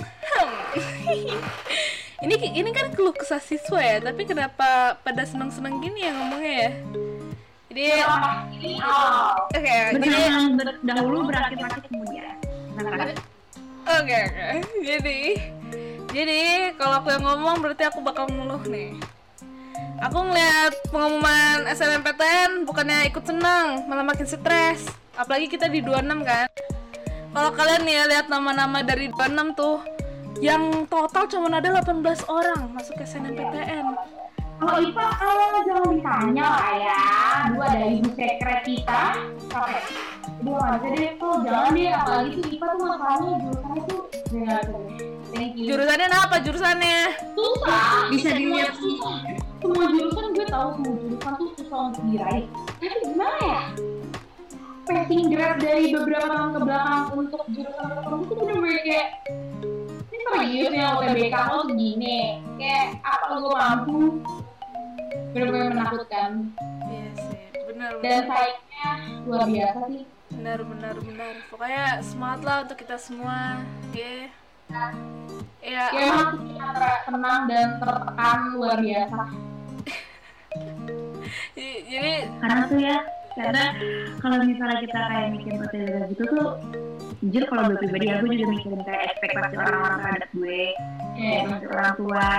ini 2.27 2.35
ini 2.59 2.69
kan 2.75 2.91
keluh 2.91 3.15
kesah 3.15 3.39
siswa 3.39 3.79
ya, 3.79 3.97
tapi 4.03 4.27
kenapa 4.27 4.99
pada 4.99 5.23
seneng-seneng 5.23 5.79
gini 5.79 6.05
ya 6.05 6.11
ngomongnya 6.13 6.53
ya? 6.53 6.71
Jadi, 7.75 7.91
Ini 8.55 8.79
oh 8.79 9.35
oke, 9.51 9.59
jadi 9.59 9.99
bersenang 9.99 10.55
berdahulu 10.55 11.17
berakhir-akhir 11.27 11.83
kemudian 11.91 12.39
kakak 12.71 13.19
Oke 13.83 14.15
oke. 14.15 14.47
Jadi 14.79 15.19
jadi 16.15 16.71
kalau 16.79 17.03
aku 17.03 17.11
yang 17.11 17.27
ngomong 17.27 17.59
berarti 17.59 17.83
aku 17.91 17.99
bakal 17.99 18.31
ngeluh 18.31 18.63
nih. 18.71 18.95
Aku 20.07 20.23
ngeliat 20.23 20.71
pengumuman 20.87 21.67
SNMPTN 21.67 22.63
bukannya 22.63 23.11
ikut 23.11 23.27
senang, 23.27 23.83
malah 23.91 24.07
makin 24.07 24.23
stres. 24.23 24.87
Apalagi 25.19 25.51
kita 25.51 25.67
di 25.67 25.83
26 25.83 26.23
kan. 26.23 26.47
Kalau 27.35 27.51
kalian 27.51 27.83
nih 27.83 27.95
ya 27.99 28.03
lihat 28.07 28.27
nama-nama 28.31 28.87
dari 28.87 29.11
26 29.11 29.51
tuh 29.59 29.83
yang 30.39 30.87
total 30.87 31.27
cuma 31.27 31.51
ada 31.51 31.83
18 31.83 31.99
orang 32.31 32.71
masuk 32.71 32.95
SNMPTN. 33.03 33.83
Kalau 34.55 34.79
IPA 34.79 35.05
kalau 35.19 35.61
jangan 35.67 35.89
ditanya 35.91 36.45
lah 36.47 36.73
ya. 36.79 37.01
Dua 37.51 37.65
ada 37.67 37.87
ibu 37.91 38.09
sekret 38.15 38.61
kita. 38.63 39.01
Capek 39.51 39.83
Dua. 40.41 40.79
Bisa 40.79 40.87
deh 40.95 41.11
tuh 41.19 41.33
jangan 41.43 41.71
deh 41.75 41.91
Apalagi 41.91 42.29
tuh 42.39 42.45
IPA 42.49 42.67
tuh 42.75 42.85
masalahnya 42.87 43.31
jurusannya 43.43 43.81
tuh 43.83 44.85
you. 45.55 45.65
Jurusannya 45.71 46.07
apa 46.11 46.35
jurusannya? 46.43 46.99
Susah. 47.35 48.11
Bisa 48.11 48.29
dilihat. 48.35 48.75
Semua 49.59 49.85
jurusan 49.89 50.25
gue 50.35 50.45
tahu 50.45 50.67
semua 50.77 50.93
jurusan 50.99 51.31
tuh 51.39 51.49
susah 51.57 51.79
untuk 51.89 52.03
diraih. 52.11 52.45
Tapi 52.79 52.95
gimana 53.01 53.37
ya? 53.41 53.61
Passing 54.85 55.33
grade 55.33 55.59
dari 55.65 55.85
beberapa 55.89 56.29
tahun 56.29 56.49
ke 56.53 56.59
belakang 56.61 57.03
untuk 57.17 57.41
jurusan 57.49 57.85
tertentu 57.89 58.21
tuh 58.29 58.35
bener-bener 58.37 58.81
kayak 58.85 59.07
ini 60.13 60.23
serius 60.29 60.71
ya 60.77 60.87
UTBK 61.01 61.35
lo 61.49 61.61
segini. 61.65 62.17
Kayak 62.61 62.85
apa 63.01 63.25
lo 63.33 63.49
mampu 63.49 63.99
bener-bener 65.35 65.67
menakutkan 65.75 66.31
Iya 66.87 67.09
sih, 67.19 67.39
benar 67.67 67.91
dan 67.99 68.23
benar 68.23 68.23
saingnya 68.31 68.89
luar 69.27 69.43
biasa 69.51 69.79
sih 69.91 70.03
benar 70.25 70.59
benar 70.65 70.95
benar. 71.03 71.33
Pokoknya 71.53 71.85
semangat 72.01 72.41
lah 72.43 72.57
untuk 72.65 72.77
kita 72.81 72.97
semua. 72.97 73.61
Ya. 73.93 74.31
Ya, 75.65 75.83
ya 75.93 76.01
emang 76.09 76.45
kita 76.45 76.67
ter- 76.73 77.01
tenang 77.09 77.41
dan 77.49 77.67
tertekan 77.77 78.39
luar 78.57 78.77
biasa 78.81 79.21
jadi 81.89 82.13
karena 82.37 82.61
tuh 82.69 82.79
ya 82.81 82.97
karena 83.35 83.63
kalau 84.21 84.37
misalnya 84.45 84.77
kita 84.81 84.99
kayak 85.09 85.29
mikir 85.37 85.53
material 85.57 86.01
gitu 86.13 86.23
tuh 86.33 86.47
jujur 87.25 87.43
kalau 87.49 87.61
gue 87.69 87.77
pribadi 87.81 88.05
aku 88.13 88.25
juga 88.29 88.45
mikirin 88.53 88.81
kayak 88.85 89.01
ekspektasi 89.13 89.53
orang-orang 89.57 89.97
terhadap 90.01 90.29
gue 90.33 90.61
ya 91.17 91.29
ekspektasi 91.45 91.65
orang 91.73 91.93
tua 91.97 92.29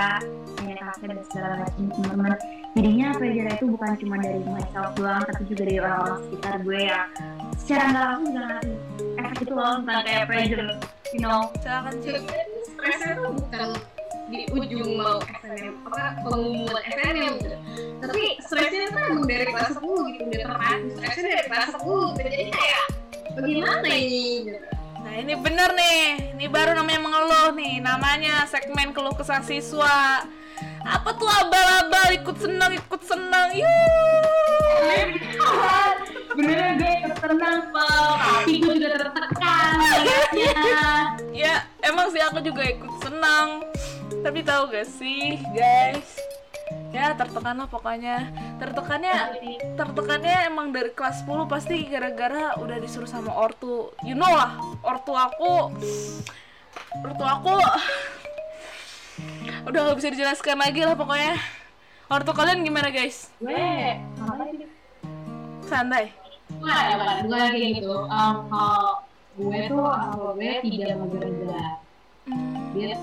kayak 0.59 0.79
kakek 0.79 1.07
dan 1.11 1.19
segala 1.27 1.53
macam 1.59 1.83
teman-teman 1.91 2.33
jadinya 2.75 3.07
pressure 3.15 3.49
itu 3.49 3.65
bukan 3.71 3.91
cuma 4.01 4.15
dari 4.19 4.41
myself 4.43 4.91
doang 4.97 5.21
tapi 5.23 5.41
juga 5.49 5.61
dari 5.65 5.75
orang-orang 5.81 6.19
sekitar 6.27 6.55
gue 6.61 6.79
yang 6.83 7.07
secara 7.57 7.83
nggak 7.89 8.03
langsung 8.03 8.25
juga 8.27 8.41
ngasih 8.47 8.75
efek 9.17 9.37
itu 9.41 9.53
loh 9.55 9.73
tentang 9.81 10.01
kayak 10.03 10.23
pressure 10.27 10.63
you 11.15 11.19
know 11.23 11.39
silakan 11.63 11.93
Ci. 12.03 12.11
stresnya 12.75 13.09
tuh 13.17 13.31
bukan 13.33 13.69
di 14.27 14.39
ujung 14.51 14.99
mau 14.99 15.23
SNM 15.23 15.73
apa 15.87 16.19
pengumuman 16.19 16.83
SNM 16.83 17.33
gitu. 17.39 17.55
tapi 18.03 18.23
stresnya 18.43 18.91
tuh 18.91 19.01
emang 19.07 19.23
dari 19.23 19.45
kelas 19.47 19.71
10 19.79 19.87
gitu 19.87 20.23
udah 20.27 20.39
terpadu 20.43 20.85
stresnya 20.99 21.23
dari 21.23 21.43
kelas 21.47 21.69
10 21.79 21.79
gitu. 21.79 22.27
jadi 22.27 22.45
kayak 22.51 22.85
bagaimana 23.37 23.87
ini 23.87 24.25
gitu. 24.49 24.59
Nah 24.97 25.13
ini 25.23 25.33
bener 25.39 25.69
nih, 25.71 26.35
ini 26.35 26.45
baru 26.51 26.75
namanya 26.75 26.99
mengeluh 26.99 27.49
nih, 27.55 27.79
namanya 27.79 28.43
segmen 28.43 28.91
keluh 28.91 29.15
kesah 29.15 29.39
siswa. 29.39 30.27
Apa 30.87 31.09
tuh 31.15 31.27
abal-abal 31.27 32.07
ikut 32.15 32.37
senang 32.39 32.71
ikut 32.75 33.01
senang, 33.03 33.47
yuk. 33.53 33.67
beneran 36.37 36.77
gue 36.77 36.93
tapi 37.17 38.61
gue 38.61 38.75
juga 38.77 39.09
tertekan 39.09 39.73
Ya 41.33 41.65
emang 41.81 42.13
sih 42.13 42.21
aku 42.21 42.45
juga 42.45 42.61
ikut 42.61 42.93
senang, 43.01 43.65
tapi 44.21 44.45
tahu 44.45 44.69
gak 44.69 44.85
sih 44.85 45.41
guys? 45.57 46.05
Ya 46.93 47.13
tertekan 47.17 47.57
lah 47.57 47.69
pokoknya. 47.69 48.29
Tertekannya 48.61 49.39
tertekannya 49.75 50.49
emang 50.49 50.69
dari 50.69 50.93
kelas 50.93 51.25
10 51.25 51.49
pasti 51.49 51.89
gara-gara 51.89 52.53
udah 52.61 52.77
disuruh 52.77 53.09
sama 53.09 53.33
ortu. 53.33 53.91
You 54.05 54.13
know 54.13 54.29
lah, 54.29 54.57
ortu 54.85 55.13
aku 55.17 55.73
ortu 57.01 57.23
aku 57.25 57.55
udah 59.67 59.79
gak 59.91 59.97
bisa 59.99 60.09
dijelaskan 60.15 60.57
lagi 60.57 60.81
lah 60.87 60.95
pokoknya. 60.95 61.35
Ortu 62.07 62.31
kalian 62.31 62.63
gimana 62.63 62.87
guys? 62.87 63.27
gue 63.43 63.99
Santai. 65.67 66.15
Bukan, 66.47 66.83
bukan 67.27 67.39
kayak 67.51 67.71
gitu. 67.83 67.95
Um, 68.07 68.35
kalau 68.47 69.03
gue 69.35 69.59
tuh, 69.67 69.83
kalau 69.83 70.31
gue 70.39 70.51
tidak 70.63 70.95
menggerak 70.95 71.83
dia 72.75 72.93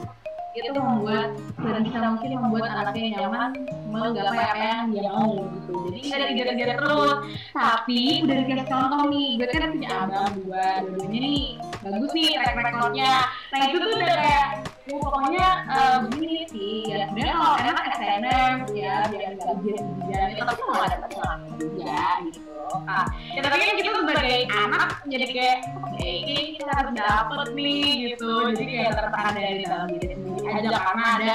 dia 0.54 0.71
tuh 0.71 0.87
membuat 0.87 1.35
sebisa 1.59 1.99
mungkin 2.14 2.30
membuat 2.38 2.71
anaknya 2.71 3.18
nyaman 3.18 3.50
menggapai 3.90 4.44
apa 4.54 4.62
yang 4.62 4.87
dia 4.94 5.11
mau 5.11 5.50
gitu 5.50 5.75
jadi 5.90 5.99
nggak 5.99 6.14
ada 6.14 6.26
kejar-kejar 6.30 6.68
terus 6.78 7.12
tapi 7.50 8.00
udah 8.23 8.37
dikasih 8.38 8.66
contoh 8.71 9.02
nih 9.11 9.28
gue 9.35 9.49
kan 9.50 9.71
punya 9.75 9.90
abang 9.99 10.30
dua 10.38 10.66
dua-duanya 10.87 11.18
nih 11.26 11.42
bagus 11.83 12.11
nih 12.14 12.28
track 12.38 12.54
recordnya 12.54 13.14
nah 13.50 13.59
itu 13.66 13.76
tuh 13.83 13.90
udah 13.99 14.14
kayak 14.14 14.49
"Oh, 14.85 15.00
pokoknya 15.00 15.47
eh, 15.64 15.97
begini 16.05 16.45
sih 16.53 16.93
ya. 16.93 17.09
Sebenarnya 17.09 17.35
kalau 17.41 17.57
enak 17.57 17.85
SNM 17.97 18.57
ya 18.76 18.97
biar 19.09 19.31
nggak 19.33 19.50
ujian 19.57 19.85
ujian 19.97 20.45
tapi 20.45 20.62
mau 20.69 20.81
ada 20.85 20.97
pengalaman 21.09 21.50
juga 21.57 22.05
gitu. 22.29 22.41
Nah 22.85 23.05
ya 23.33 23.41
tapi 23.41 23.55
kan 23.64 23.76
kita 23.81 23.88
sebagai 23.97 24.38
anak 24.53 24.88
jadi 25.09 25.26
kayak 25.33 25.59
oke 25.81 26.05
ini 26.05 26.37
kita 26.61 26.73
harus 26.76 26.93
dapet 26.93 27.41
nih 27.57 27.88
gitu. 28.12 28.33
Jadi 28.53 28.64
kayak 28.69 28.93
tertekan 28.93 29.33
dari 29.33 29.62
dalam 29.64 29.88
diri 29.88 30.14
sendiri 30.21 30.47
aja 30.53 30.69
karena 30.76 31.05
ada 31.17 31.35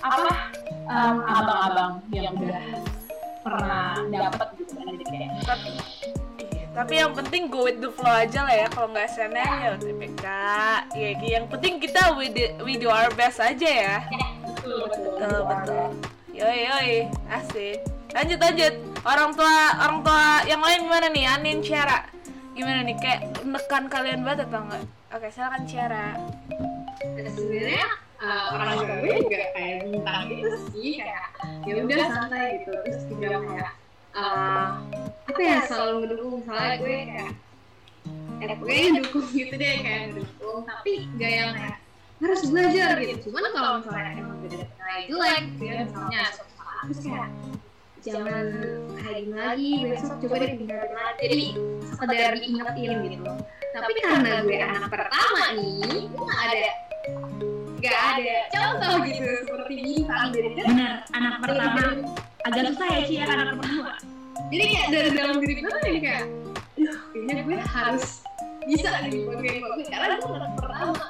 apa 0.00 0.32
abang-abang 0.86 1.92
yang 2.14 2.34
udah 2.38 2.62
pernah 3.42 4.00
dapet 4.10 4.48
gitu 4.58 4.72
kan 4.80 4.86
jadi 4.96 5.04
kayak 5.06 5.30
tapi 6.76 7.00
yang 7.00 7.16
penting 7.16 7.48
go 7.48 7.64
with 7.64 7.80
the 7.80 7.88
flow 7.88 8.12
aja 8.12 8.44
lah 8.44 8.52
ya 8.52 8.66
kalau 8.68 8.92
nggak 8.92 9.08
SNM 9.16 9.52
ya 9.64 9.68
UTBK 9.80 10.24
ya 10.92 11.08
yang 11.24 11.48
penting 11.48 11.80
kita 11.80 12.12
we 12.20 12.28
do, 12.28 12.44
we 12.60 12.76
do 12.76 12.92
our 12.92 13.08
best 13.16 13.40
aja 13.40 13.64
ya. 13.64 13.96
Betul 14.44 14.84
betul. 14.84 15.16
Betul 15.16 16.16
yoi 16.36 16.68
yoi 16.68 16.96
asik. 17.32 17.80
Lanjut 18.12 18.38
lanjut. 18.44 18.74
Orang 19.08 19.32
tua 19.32 19.56
orang 19.80 19.98
tua 20.04 20.44
yang 20.44 20.60
lain 20.60 20.84
gimana 20.84 21.08
nih? 21.08 21.24
Anin 21.24 21.58
Ciara. 21.64 22.04
Gimana 22.52 22.84
nih? 22.84 22.96
Kayak 23.00 23.20
menekan 23.40 23.84
kalian 23.88 24.20
banget 24.20 24.44
atau 24.44 24.60
enggak? 24.68 24.84
Oke 25.16 25.26
silakan 25.32 25.62
Ciara. 25.64 26.12
Dan 27.00 27.26
sebenarnya 27.32 27.88
uh, 28.20 28.46
orang 28.52 28.68
tua 28.84 28.96
gue 29.00 29.16
juga 29.24 29.48
kayak 29.56 29.76
bintang 29.88 30.20
gitu 30.28 30.58
sih 30.76 31.00
kayak 31.00 31.28
ya 31.64 31.72
udah 31.80 31.96
santai 32.12 32.46
gitu. 32.60 32.72
Terus 32.84 33.02
juga 33.08 33.28
kayak 33.40 33.72
uh, 34.16 34.68
apa 35.28 35.40
ya 35.40 35.56
selalu 35.68 35.94
ngedukung 36.02 36.32
misalnya 36.40 36.72
gue 36.80 36.96
kayak 37.04 37.32
eh 38.36 38.54
pokoknya 38.56 38.88
ngedukung 38.96 39.26
gitu 39.32 39.54
deh 39.56 39.74
kayak 39.80 40.00
ngedukung 40.12 40.58
tapi 40.64 40.92
gak 41.20 41.32
yang 41.32 41.50
kayak 41.52 41.78
harus 42.16 42.40
belajar 42.48 42.96
gitu. 43.04 43.28
Cuman 43.28 43.44
kalau 43.52 43.70
misalnya 43.84 44.10
emang 44.16 44.38
beda 44.40 44.56
nilai 44.64 45.00
jelek 45.04 45.42
gitu 45.52 45.62
ya 45.68 45.74
misalnya 45.84 46.22
suatu 46.32 46.52
saat 46.56 46.84
terus 46.88 47.00
kayak 47.04 47.28
jangan 48.06 48.46
gini 49.02 49.34
lagi 49.34 49.70
besok 49.82 50.16
coba 50.22 50.34
deh 50.38 50.50
lagi. 50.54 51.16
jadi 51.20 51.46
sekedar 51.90 52.32
diingetin 52.38 52.92
gitu. 53.02 53.30
tapi 53.74 53.92
karena 54.00 54.32
gue 54.46 54.56
anak 54.62 54.88
pertama 54.88 55.42
nih 55.58 56.06
gue 56.08 56.24
gak 56.24 56.40
ada 56.48 56.70
gak 57.90 58.04
ada. 58.20 58.36
contoh 58.52 58.94
gitu. 59.06 59.30
seperti 59.46 59.74
bintang 59.82 60.26
jadi 60.34 60.48
bener 60.54 60.92
anak 61.14 61.34
pertama. 61.42 61.82
agak 62.46 62.62
susah 62.74 62.88
ya 62.90 63.00
sih 63.06 63.16
ya 63.18 63.24
anak 63.26 63.48
pertama. 63.58 63.92
Jadi 64.46 64.64
kayak 64.70 64.88
dari 64.94 65.10
dalam 65.10 65.36
diri 65.42 65.54
gue 65.58 65.70
tuh 65.70 65.82
jadi 65.82 66.00
kayak 66.02 66.24
kayaknya 66.76 67.42
gue 67.42 67.58
harus 67.58 68.06
bisa 68.66 68.90
nih 69.06 69.22
bagain 69.26 69.62
gue 69.62 69.84
karena 69.90 70.14
gue 70.18 70.30
anak 70.34 70.52
pertama 70.58 71.06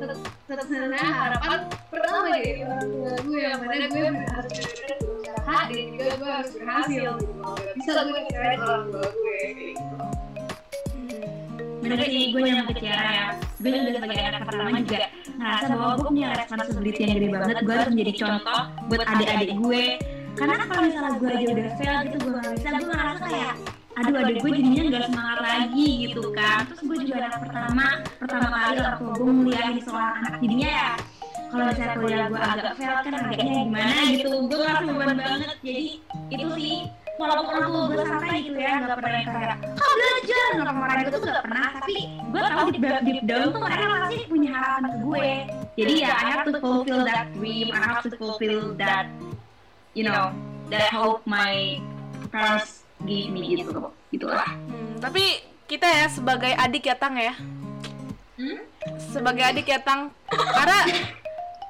harus 0.00 0.18
tetap 0.46 0.66
sebenarnya 0.66 1.06
harapan 1.10 1.60
pertama 1.90 2.26
dari 2.34 2.62
orang 2.66 2.86
tua 2.90 3.14
gue 3.22 3.38
yang 3.38 3.60
mana 3.62 3.86
gue 3.86 4.02
harus 4.06 4.50
benar-benar 4.50 4.98
berusaha 5.00 5.56
dan 5.70 5.82
juga 5.90 6.04
gue 6.10 6.30
harus 6.30 6.52
berhasil 6.58 7.10
gitu. 7.18 7.50
Bisa 7.78 7.90
gue 8.02 8.12
ngecewain 8.18 8.60
orang 8.62 8.84
tua 8.90 9.06
gue 9.10 9.30
kayak 9.30 9.72
gitu 9.74 9.96
bener 11.80 11.98
sih 12.04 12.22
gue 12.30 12.40
yang 12.44 12.68
ke 12.68 12.74
Ciara 12.76 13.10
ya. 13.10 13.26
Gue 13.56 13.70
juga 13.72 13.90
sebagai 13.96 14.20
anak 14.20 14.42
pertama 14.44 14.68
juga 14.84 15.00
ngerasa 15.40 15.72
bahwa 15.72 15.92
gue 15.96 16.08
punya 16.12 16.28
responsibility 16.36 17.00
yang 17.00 17.12
gede 17.16 17.28
banget. 17.32 17.56
Gue 17.64 17.74
harus 17.74 17.88
menjadi 17.92 18.12
contoh 18.20 18.60
buat 18.92 19.02
adik-adik 19.08 19.50
gue. 19.56 19.84
Karena 20.36 20.54
kalau 20.64 20.82
misalnya 20.86 21.12
gue 21.18 21.30
aja 21.32 21.46
udah 21.50 21.68
fail 21.80 21.96
gitu 22.06 22.16
gue 22.20 22.32
gak 22.36 22.52
bisa. 22.54 22.68
Gue 22.76 22.88
ngerasa 22.92 23.24
kayak 23.26 23.54
aduh 23.90 24.16
adik 24.22 24.36
gue 24.40 24.50
jadinya 24.54 24.82
gak 24.92 25.04
semangat 25.10 25.38
lagi 25.40 25.88
gitu 26.06 26.22
kan. 26.36 26.58
Terus 26.68 26.80
gue 26.84 26.96
juga 27.08 27.14
anak 27.24 27.40
pertama 27.48 27.86
pertama 28.20 28.46
kali 28.52 28.76
orang 28.78 28.96
tua 29.00 29.12
gue 29.16 29.32
nguliahin 29.32 29.78
seorang 29.80 30.12
anak. 30.20 30.32
Jadinya 30.44 30.68
ya 30.68 30.90
kalau 31.50 31.64
misalnya 31.66 31.94
kuliah 31.98 32.26
gue 32.30 32.40
agak 32.40 32.72
fail 32.78 32.94
kan 33.02 33.12
agaknya 33.16 33.52
gimana 33.66 34.00
gitu. 34.12 34.28
Gue 34.46 34.58
ngerasa 34.60 34.82
beban 34.84 35.16
banget. 35.16 35.56
Jadi 35.64 35.86
itu 36.30 36.46
sih 36.60 36.76
walaupun 37.20 37.52
orang 37.52 37.68
tua 37.68 37.84
gue 37.92 38.04
santai 38.08 38.38
gitu 38.48 38.58
ya 38.58 38.72
nggak 38.80 38.96
pernah 38.96 39.18
yang 39.20 39.32
kayak 39.36 39.56
kau 39.76 39.92
belajar. 39.92 40.48
Marah 40.70 40.96
gitu 41.04 41.16
tuh 41.20 41.28
nggak 41.28 41.44
pernah 41.44 41.68
tapi 41.76 41.96
gue 42.08 42.40
tahu 42.40 42.66
deep, 42.72 42.84
deep 43.04 43.20
down 43.28 43.46
tuh 43.52 43.60
mereka 43.60 43.84
pasti 43.92 44.16
punya 44.26 44.48
harapan 44.56 44.82
ke 44.88 44.98
gue. 45.04 45.32
Jadi 45.76 45.92
ya 46.00 46.10
I 46.16 46.24
have 46.32 46.44
to 46.48 46.52
fulfill 46.58 47.00
that 47.04 47.26
dream 47.36 47.68
I 47.70 47.80
have 47.84 48.00
to 48.08 48.10
fulfill 48.16 48.72
that 48.80 49.06
you 49.92 50.08
know 50.08 50.32
that 50.72 50.88
hope 50.90 51.20
my 51.28 51.82
parents 52.32 52.88
give 53.04 53.28
me 53.28 53.60
gitu 53.60 53.92
gitulah 54.10 54.46
Hmm, 54.70 54.98
tapi 54.98 55.42
kita 55.70 55.86
ya 55.86 56.06
sebagai 56.10 56.50
adik 56.56 56.90
ya 56.90 56.96
Tang 56.98 57.14
ya. 57.14 57.34
Sebagai 58.98 59.44
adik 59.44 59.68
ya 59.70 59.78
Tang, 59.78 60.10
karena 60.32 60.80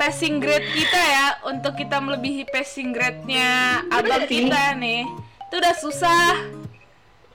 passing 0.00 0.40
grade 0.40 0.64
kita 0.72 0.96
ya 0.96 1.26
untuk 1.44 1.76
kita 1.76 2.00
melebihi 2.00 2.48
passing 2.48 2.96
grade-nya 2.96 3.82
abang 3.92 4.24
kita 4.24 4.72
nih. 4.78 5.04
Itu 5.50 5.58
udah 5.58 5.74
susah. 5.74 6.46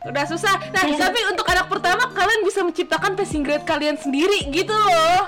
Udah 0.07 0.23
susah. 0.23 0.55
Nah, 0.71 0.87
tapi 0.87 1.19
untuk 1.27 1.43
anak 1.51 1.67
pertama 1.67 2.07
kalian 2.15 2.47
bisa 2.47 2.63
menciptakan 2.63 3.11
passing 3.11 3.43
grade 3.43 3.67
kalian 3.67 3.99
sendiri 3.99 4.47
gitu 4.55 4.71
loh. 4.71 5.27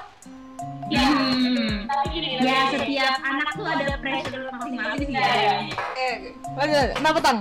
ya 0.87 1.03
hmm. 1.03 1.83
tapi 1.83 2.15
gini 2.15 2.39
ya 2.39 2.71
setiap 2.71 3.19
anak 3.19 3.59
tuh 3.59 3.67
ada 3.67 3.99
pressure 3.99 4.47
masing-masing 4.55 5.11
sih 5.11 5.19
ya 5.19 5.67
Eh, 5.99 6.31
lanjut. 6.55 6.87
Kenapa 6.95 7.19
Tang? 7.19 7.37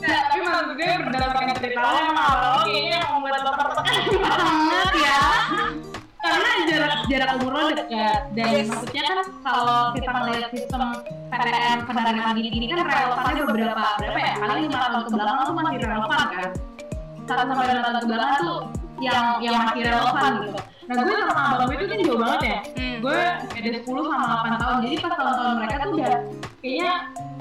Nah, 0.00 0.20
tapi 0.32 0.40
maksud 0.40 0.68
gue 0.72 0.90
berdasarkan 1.12 1.46
cerita 1.60 1.80
awal 1.84 2.64
kayaknya 2.64 3.04
yang 3.04 3.12
membuat 3.20 3.36
lo 3.44 3.52
tertekan 3.52 4.16
banget 4.24 4.92
ya 4.96 5.20
jarak 7.10 7.30
umur 7.40 7.52
lo 7.54 7.70
dekat 7.72 8.20
dan 8.36 8.46
Yes. 8.52 8.68
maksudnya 8.70 9.02
kan 9.06 9.18
kalau 9.42 9.80
kita 9.96 10.10
melihat 10.12 10.46
sistem 10.52 10.82
PTN 11.32 11.78
penerimaan 11.88 12.34
dini 12.36 12.48
ini 12.52 12.66
kan 12.68 12.78
relevannya 12.84 13.42
beberapa 13.48 13.84
berapa 13.98 14.18
ya? 14.20 14.32
Kali 14.36 14.60
lima 14.68 14.78
tahun 14.78 15.02
ke 15.06 15.10
belakang 15.16 15.36
tuh 15.42 15.54
masih 15.56 15.78
relevan 15.80 16.20
kan? 16.28 16.50
Satu 17.22 17.42
sampai 17.48 17.66
lima 17.72 17.82
tahun 17.82 17.96
ke 17.96 18.06
belakang 18.10 18.38
tuh 18.44 18.58
yang 19.00 19.26
yang 19.40 19.54
masih 19.58 19.80
relevan 19.88 20.32
gitu. 20.46 20.58
Nah 20.82 20.94
gue 20.98 21.14
sama 21.14 21.42
abang 21.46 21.62
gue 21.70 21.74
itu 21.78 21.84
kan 21.86 21.98
jauh 22.02 22.18
banget 22.20 22.40
ya. 22.42 22.58
Hmm. 22.76 22.96
gue 23.02 23.18
ada 23.54 23.70
10 23.82 23.86
sama 23.86 24.26
8 24.46 24.60
tahun. 24.62 24.76
Jadi 24.82 24.94
pas 24.98 25.12
tahun-tahun 25.14 25.54
mereka 25.58 25.74
tuh 25.82 25.90
udah 25.96 26.16
kayaknya 26.62 26.92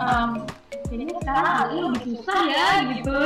em, 0.01 0.29
kayaknya 0.89 1.13
sekarang 1.21 1.45
Ali 1.61 1.75
lebih 1.85 2.03
susah 2.17 2.39
ya 2.49 2.65
gitu 2.95 3.19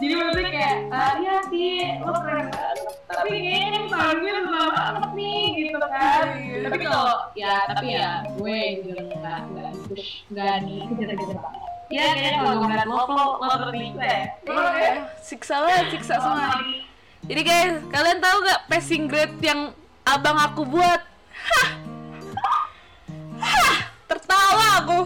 jadi 0.00 0.12
maksudnya 0.16 0.50
kayak 0.50 0.76
ah, 0.88 1.12
iya 1.20 1.36
sih 1.52 1.72
lo 2.00 2.12
keren 2.24 2.46
banget. 2.48 2.76
tapi 3.04 3.28
kayaknya 3.36 3.68
yang 3.76 3.86
tahun 3.92 4.16
gue 4.16 4.32
susah 4.32 4.66
banget 4.72 5.10
nih 5.12 5.44
gitu 5.60 5.78
kan. 5.78 6.24
Tapi 6.64 6.84
kalau 6.88 7.14
ya 7.36 7.54
tapi 7.68 7.86
ya 7.92 8.10
gue 8.24 8.60
juga 8.80 9.00
nggak 9.12 9.40
nggak 9.52 9.72
push 9.86 10.10
nggak 10.32 10.54
nih. 10.64 10.80
Kejar-kejar 10.88 11.38
banget 11.38 11.70
ya 11.90 12.06
kayaknya 12.14 12.38
kalau 12.38 12.54
gue 12.54 12.66
ngeliat 12.70 12.86
lo 12.86 13.02
lo 13.02 13.24
lo 13.44 13.68
ya. 13.74 14.18
Iya, 14.46 14.90
siksa 15.20 15.54
banget, 15.60 15.86
siksa 15.98 16.14
semua. 16.22 16.54
Jadi 17.26 17.40
guys, 17.44 17.76
kalian 17.92 18.18
tahu 18.22 18.36
gak 18.48 18.60
passing 18.70 19.04
grade 19.04 19.36
yang 19.44 19.76
abang 20.08 20.38
aku 20.40 20.64
buat? 20.64 21.02
Hah, 21.36 21.70
Hah, 23.44 23.76
tertawa 24.08 24.66
aku, 24.80 25.00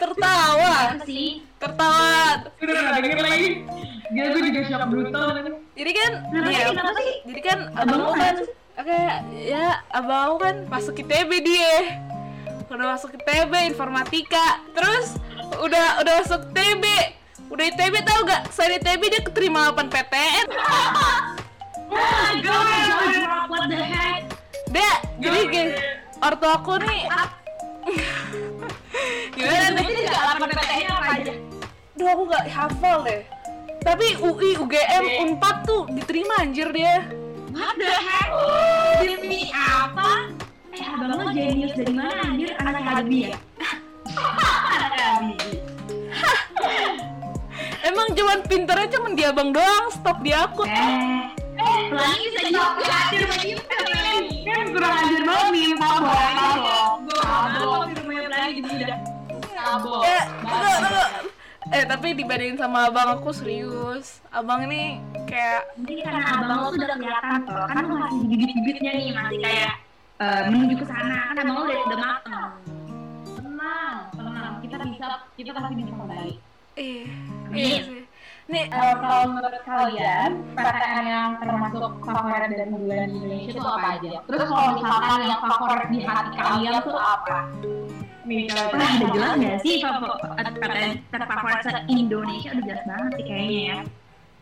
tertawa, 0.00 0.98
sih 1.06 1.47
tertawa. 1.58 2.46
udah 2.62 2.80
nggak 2.82 3.02
denger 3.02 3.18
lagi. 3.22 3.48
Gila 4.08 4.28
gue 4.32 4.42
juga 4.48 4.60
shock 4.64 4.84
brutal 4.88 5.26
Jadi 5.78 5.90
kan, 5.94 6.12
ya, 6.48 6.74
jadi 7.28 7.40
kan 7.44 7.58
abang 7.76 8.16
kan, 8.18 8.36
oke, 8.80 9.00
ya 9.36 9.78
abang 9.94 10.40
kan 10.42 10.56
masuk 10.66 10.96
ITB 10.98 11.30
dia, 11.44 12.02
udah 12.66 12.98
masuk 12.98 13.14
ITB 13.14 13.52
informatika, 13.68 14.64
terus 14.74 15.20
udah 15.60 16.02
udah 16.02 16.14
masuk 16.24 16.50
ITB, 16.50 16.82
udah 17.52 17.64
ITB 17.68 17.94
tahu 18.02 18.20
gak? 18.26 18.42
Selain 18.50 18.82
ITB 18.82 19.02
dia 19.06 19.22
keterima 19.22 19.70
8 19.70 19.86
PTN. 19.86 20.46
oh 21.92 21.94
my 21.94 22.34
god 22.42 23.48
what 23.52 23.64
the 23.70 23.78
heck? 23.78 24.20
Dek, 24.68 24.98
jadi 25.20 25.40
guys, 25.46 25.72
ortu 26.20 26.46
aku 26.48 26.74
nih 26.80 27.08
Gimana 29.36 29.68
nih? 29.72 29.84
Berarti 29.84 29.92
dia 29.94 30.10
nggak 30.10 30.24
lapor 30.26 30.48
PTN 30.48 30.56
apa 30.58 30.68
aja 30.68 30.87
Duh 31.98 32.06
aku 32.06 32.22
gak 32.26 32.46
hafal 32.46 33.02
deh 33.02 33.22
Tapi 33.82 34.14
UI, 34.16 34.54
UGM, 34.54 35.04
UNPAD 35.20 35.56
tuh 35.64 35.82
diterima 35.90 36.34
anjir 36.38 36.70
dia 36.70 37.02
What 37.48 37.74
the 37.74 37.90
heck? 37.90 38.28
Demi 39.00 39.50
apa? 39.50 40.30
Eh, 40.70 40.84
abang 40.84 41.10
lo 41.18 41.32
jenius 41.32 41.74
dari 41.74 41.90
mana 41.90 42.22
anjir? 42.22 42.54
Anak 42.56 42.82
Habibie 42.84 43.32
ya? 43.32 43.38
Anak. 44.70 45.42
Emang 47.80 48.08
cuman 48.12 48.38
pinternya 48.44 48.86
cuman 48.92 49.12
di 49.12 49.24
abang 49.24 49.50
doang, 49.50 49.90
stop 49.90 50.20
di 50.20 50.30
aku 50.30 50.68
Eh, 50.68 50.76
eh, 51.56 51.78
pelangi 51.88 52.26
bisa 52.30 52.48
jawab 52.48 52.78
hadir 52.78 53.24
lagi 53.26 53.52
kan 54.44 54.64
kurang 54.70 54.92
ajar 54.94 55.22
banget 55.24 55.50
nih 55.50 55.66
sabo 55.74 56.08
Sabo. 57.18 57.74
di 57.82 57.92
rumahnya 57.96 58.22
pelangi 58.24 58.52
gitu 58.54 58.70
udah. 58.76 58.98
sabo 59.48 59.94
Eh, 60.04 60.22
tunggu, 60.38 60.70
tunggu 60.78 61.04
Eh, 61.68 61.84
tapi 61.84 62.16
dibandingin 62.16 62.56
sama 62.56 62.88
abang 62.88 63.20
aku 63.20 63.28
serius. 63.28 64.24
Abang 64.32 64.64
ini 64.64 65.04
kayak 65.28 65.76
Mungkin 65.76 66.00
karena 66.00 66.24
abang 66.32 66.58
lo 66.64 66.68
tuh 66.72 66.80
udah 66.80 66.96
kelihatan 66.96 67.40
tuh, 67.44 67.64
kan 67.68 67.82
lo 67.84 67.94
masih 68.00 68.18
bibit-bibitnya 68.24 68.92
nih, 68.96 69.08
masih 69.12 69.38
kayak 69.44 69.72
eh, 70.16 70.42
menuju 70.48 70.74
ke 70.80 70.86
sana, 70.88 71.18
kan 71.36 71.44
abang 71.44 71.56
lo 71.60 71.62
udah 71.68 71.78
udah 71.84 71.98
mateng. 72.00 72.50
tenang 73.36 73.96
tenang. 74.16 74.52
Kita 74.64 74.74
bisa 74.80 75.06
kita 75.36 75.50
pasti 75.52 75.74
bisa 75.76 75.92
kembali. 75.92 76.34
Eh, 76.78 77.04
iya 77.52 77.78
sih 77.84 78.07
nih 78.48 78.64
Eh, 78.72 78.94
kalau 78.96 79.22
menurut 79.28 79.60
kalian 79.68 80.30
PTN 80.56 81.04
yang 81.04 81.30
termasuk 81.36 81.84
favorit 82.00 82.48
dari 82.48 82.72
bulan 82.72 83.12
di 83.12 83.16
Indonesia 83.20 83.50
itu 83.52 83.60
apa 83.60 83.88
aja? 84.00 84.12
Terus 84.24 84.42
kalau 84.48 84.68
misalkan 84.80 85.20
yang 85.28 85.40
favorit 85.44 85.88
di 85.92 86.00
hati 86.00 86.36
kalian 86.40 86.74
tuh 86.80 86.96
apa? 86.96 87.38
Kalau 88.28 88.64
Wah, 88.76 88.92
udah 89.00 89.10
jelas 89.12 89.32
nggak 89.40 89.56
sih 89.64 89.74
PTN 89.84 90.90
terfavorit 91.12 91.60
se 91.64 91.70
Indonesia 91.92 92.48
udah 92.56 92.64
jelas 92.64 92.84
banget 92.88 93.10
sih 93.16 93.24
kayaknya 93.24 93.60
ya. 93.60 93.78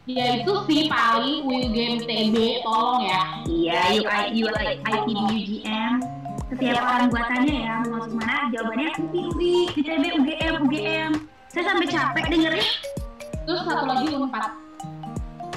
ya 0.06 0.26
itu 0.42 0.52
sih 0.70 0.80
paling 0.86 1.38
Will 1.46 1.68
Game 1.74 1.98
TB 2.02 2.36
tolong 2.62 3.02
ya. 3.06 3.22
Iya, 3.46 3.78
UI, 4.06 4.22
UI, 4.42 4.66
ITB, 4.86 5.08
UGM. 5.34 5.94
Setiap 6.46 6.78
orang 6.78 7.10
buatannya 7.10 7.54
ya, 7.58 7.74
mau 7.82 7.98
masuk 7.98 8.14
mana, 8.14 8.50
jawabannya 8.54 8.90
UI, 9.02 9.22
UI, 9.34 9.54
ITB, 9.74 10.04
UGM, 10.22 10.54
UGM. 10.62 11.10
Saya 11.50 11.62
sampai 11.74 11.86
capek 11.90 12.24
dengernya. 12.30 12.70
Terus 13.46 13.62
satu 13.62 13.84
lagi 13.86 14.10
Unpad. 14.10 14.50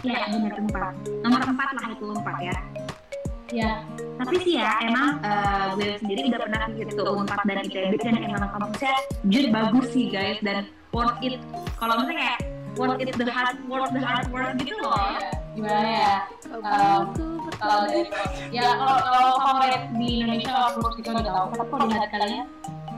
Ya, 0.05 0.29
benar 0.31 0.53
empat. 0.61 0.93
Nomor 1.25 1.41
empat 1.41 1.69
lah 1.73 1.85
itu 1.91 2.05
empat 2.13 2.37
ya. 2.39 2.55
Ya, 3.49 3.81
Tapi 4.21 4.35
sih 4.45 4.61
ya, 4.61 4.77
emang 4.85 5.17
eh, 5.25 5.73
gue 5.73 5.97
sendiri 5.97 6.29
udah 6.29 6.39
pernah 6.45 6.61
ke 6.69 7.01
Unpad 7.01 7.39
dan 7.49 7.57
ITB 7.65 7.97
dan 7.97 8.21
emang 8.21 8.45
kampusnya 8.53 8.93
jujur 9.25 9.49
bagus 9.49 9.85
sih 9.89 10.05
guys 10.13 10.37
dan 10.45 10.69
worth 10.93 11.17
it. 11.25 11.41
Kalau 11.81 11.97
misalnya 11.97 12.17
kayak 12.21 12.39
worth 12.77 13.01
it 13.01 13.09
the 13.17 13.25
hard 13.25 13.57
work 13.65 13.89
the 13.89 14.01
hard 14.05 14.29
work 14.29 14.53
gitu 14.61 14.77
loh. 14.85 15.17
gimana 15.57 15.89
ya? 15.89 16.15
Um, 16.45 17.17
kalau 17.57 17.89
dari 17.89 18.05
ya 18.53 18.77
kalau 18.77 18.97
kalau 19.01 19.31
favorit 19.41 19.81
di 19.97 20.21
Indonesia 20.21 20.49
kalau 20.53 20.69
menurut 20.77 20.95
kita 21.01 21.09
udah 21.17 21.25
tahu. 21.25 21.45
Tapi 21.57 21.69
kalau 21.73 21.85
di 21.89 21.95
hati 21.97 22.15
kalian, 22.21 22.45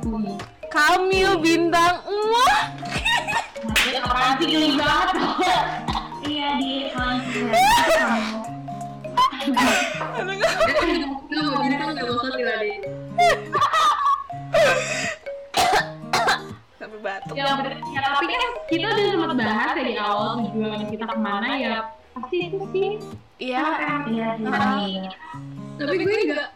UI. 0.04 0.36
Kamil 0.72 1.36
bintang. 1.44 2.00
Wah 2.08 2.72
sih 4.42 4.46
geli 4.50 4.70
banget? 4.80 5.10
Iya 6.26 6.48
di 6.58 6.74
sampai 16.82 17.00
batuk 17.02 17.36
ya, 17.38 17.46
ya 17.46 18.02
tapi 18.02 18.26
kan 18.26 18.52
kita 18.70 18.88
udah 18.90 19.06
sempat 19.14 19.32
bahas 19.38 19.74
ya 19.78 19.84
di 19.86 19.96
awal 19.98 20.30
tujuan 20.42 20.82
kita 20.90 21.06
ke 21.06 21.18
mana 21.22 21.50
ya. 21.60 21.76
Pasti 22.18 22.38
itu 22.50 22.66
sih. 22.74 22.90
Iya. 23.38 23.62
Iya 24.10 24.28
sih. 24.40 24.92
Tapi 25.78 25.96
gue 26.00 26.16
enggak 26.26 26.50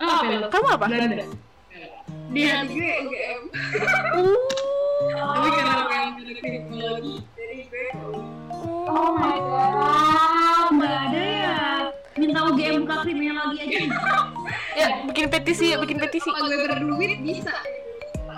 oh, 0.00 0.20
apa 0.20 0.48
kamu 0.52 0.68
apa? 0.76 0.86
Belanda 0.88 1.45
di 2.30 2.42
hati 2.46 2.74
gue 2.74 2.94
UGM. 3.06 3.42
Tapi 5.16 5.48
karena 5.52 5.82
pengen 5.86 6.10
belajar 6.16 6.36
kriminologi, 6.42 7.14
jadi 7.36 7.56
gue 7.66 7.86
oh 8.86 9.10
my 9.14 9.38
god 9.42 10.68
Nggak 10.76 10.96
ada 11.10 11.22
ya. 11.22 11.58
Minta 12.16 12.40
UGM 12.48 12.74
buka 12.86 12.96
kriminologi 13.04 13.58
aja. 13.62 13.78
ya 14.76 14.86
bikin 15.08 15.26
petisi 15.32 15.64
ya 15.72 15.76
bikin 15.80 15.98
petisi 16.00 16.28
kalau 16.30 16.48
gue 16.48 16.68
berduit 16.68 17.20
bisa. 17.22 17.54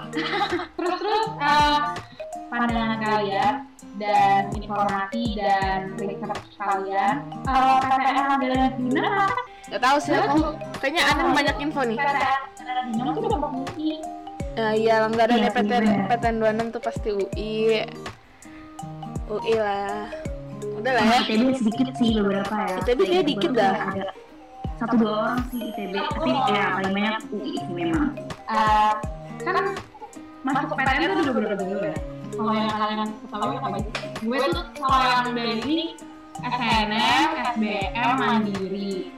terus 0.09 0.97
terus 0.97 1.27
eh, 1.37 1.79
pandangan 2.49 2.97
kalian 2.97 3.68
dan 3.99 4.51
informasi 4.53 5.39
dan 5.39 5.95
research 5.97 6.47
kalian 6.55 7.17
kalau 7.47 7.79
PTN 7.83 8.27
adalah 8.35 8.67
gimana 8.75 9.11
Gak 9.69 9.83
tahu 9.85 9.97
sih 10.01 10.17
aku 10.17 10.39
kayaknya 10.81 11.03
aneh 11.13 11.25
banyak 11.29 11.57
info 11.61 11.81
nih 11.85 11.99
PTN 12.01 12.41
Gimana 12.89 13.11
tuh 13.13 13.21
dapat 13.29 13.51
bukti 13.53 13.87
ya 14.57 14.69
iya 14.75 14.95
langgaran 15.07 15.39
Iya, 15.39 15.51
PTN 15.53 15.85
bener. 15.85 16.09
PTN 16.09 16.37
26 16.71 16.75
tuh 16.75 16.83
pasti 16.83 17.09
UI 17.13 17.53
UI 19.29 19.55
lah 19.61 20.09
udah 20.79 20.93
lah 20.95 21.05
ya 21.05 21.19
ITB 21.27 21.43
sedikit 21.59 21.89
sih 21.99 22.17
beberapa 22.17 22.55
ya. 22.55 22.77
ITB 22.83 22.99
kayaknya 23.03 23.25
dikit 23.27 23.51
dah. 23.51 23.75
Ada 23.93 24.05
satu 24.79 24.95
dua 24.95 25.11
orang 25.27 25.39
sih 25.51 25.61
ITB, 25.75 25.91
tapi 25.91 26.31
ya 26.55 26.65
paling 26.79 26.93
banyak 26.95 27.15
UI 27.35 27.53
sih 27.59 27.73
memang. 27.75 28.15
Eh, 28.47 28.93
kan 29.43 29.75
masuk 30.47 30.71
PTN 30.71 31.11
tuh 31.13 31.23
udah 31.27 31.35
berapa 31.35 31.55
dulu 31.59 31.83
ya? 31.83 31.97
Kalau 32.39 32.55
yang 32.55 32.71
kalian 32.71 33.09
ketahui 33.19 33.57
apa 33.59 33.69
aja? 33.75 33.91
Gue 34.23 34.39
tuh 34.47 34.65
kalau 34.79 35.03
yang 35.03 35.35
dari 35.35 35.55
ini 35.61 35.87
SNM, 36.39 37.29
SBM, 37.51 38.11
Mandiri. 38.15 39.11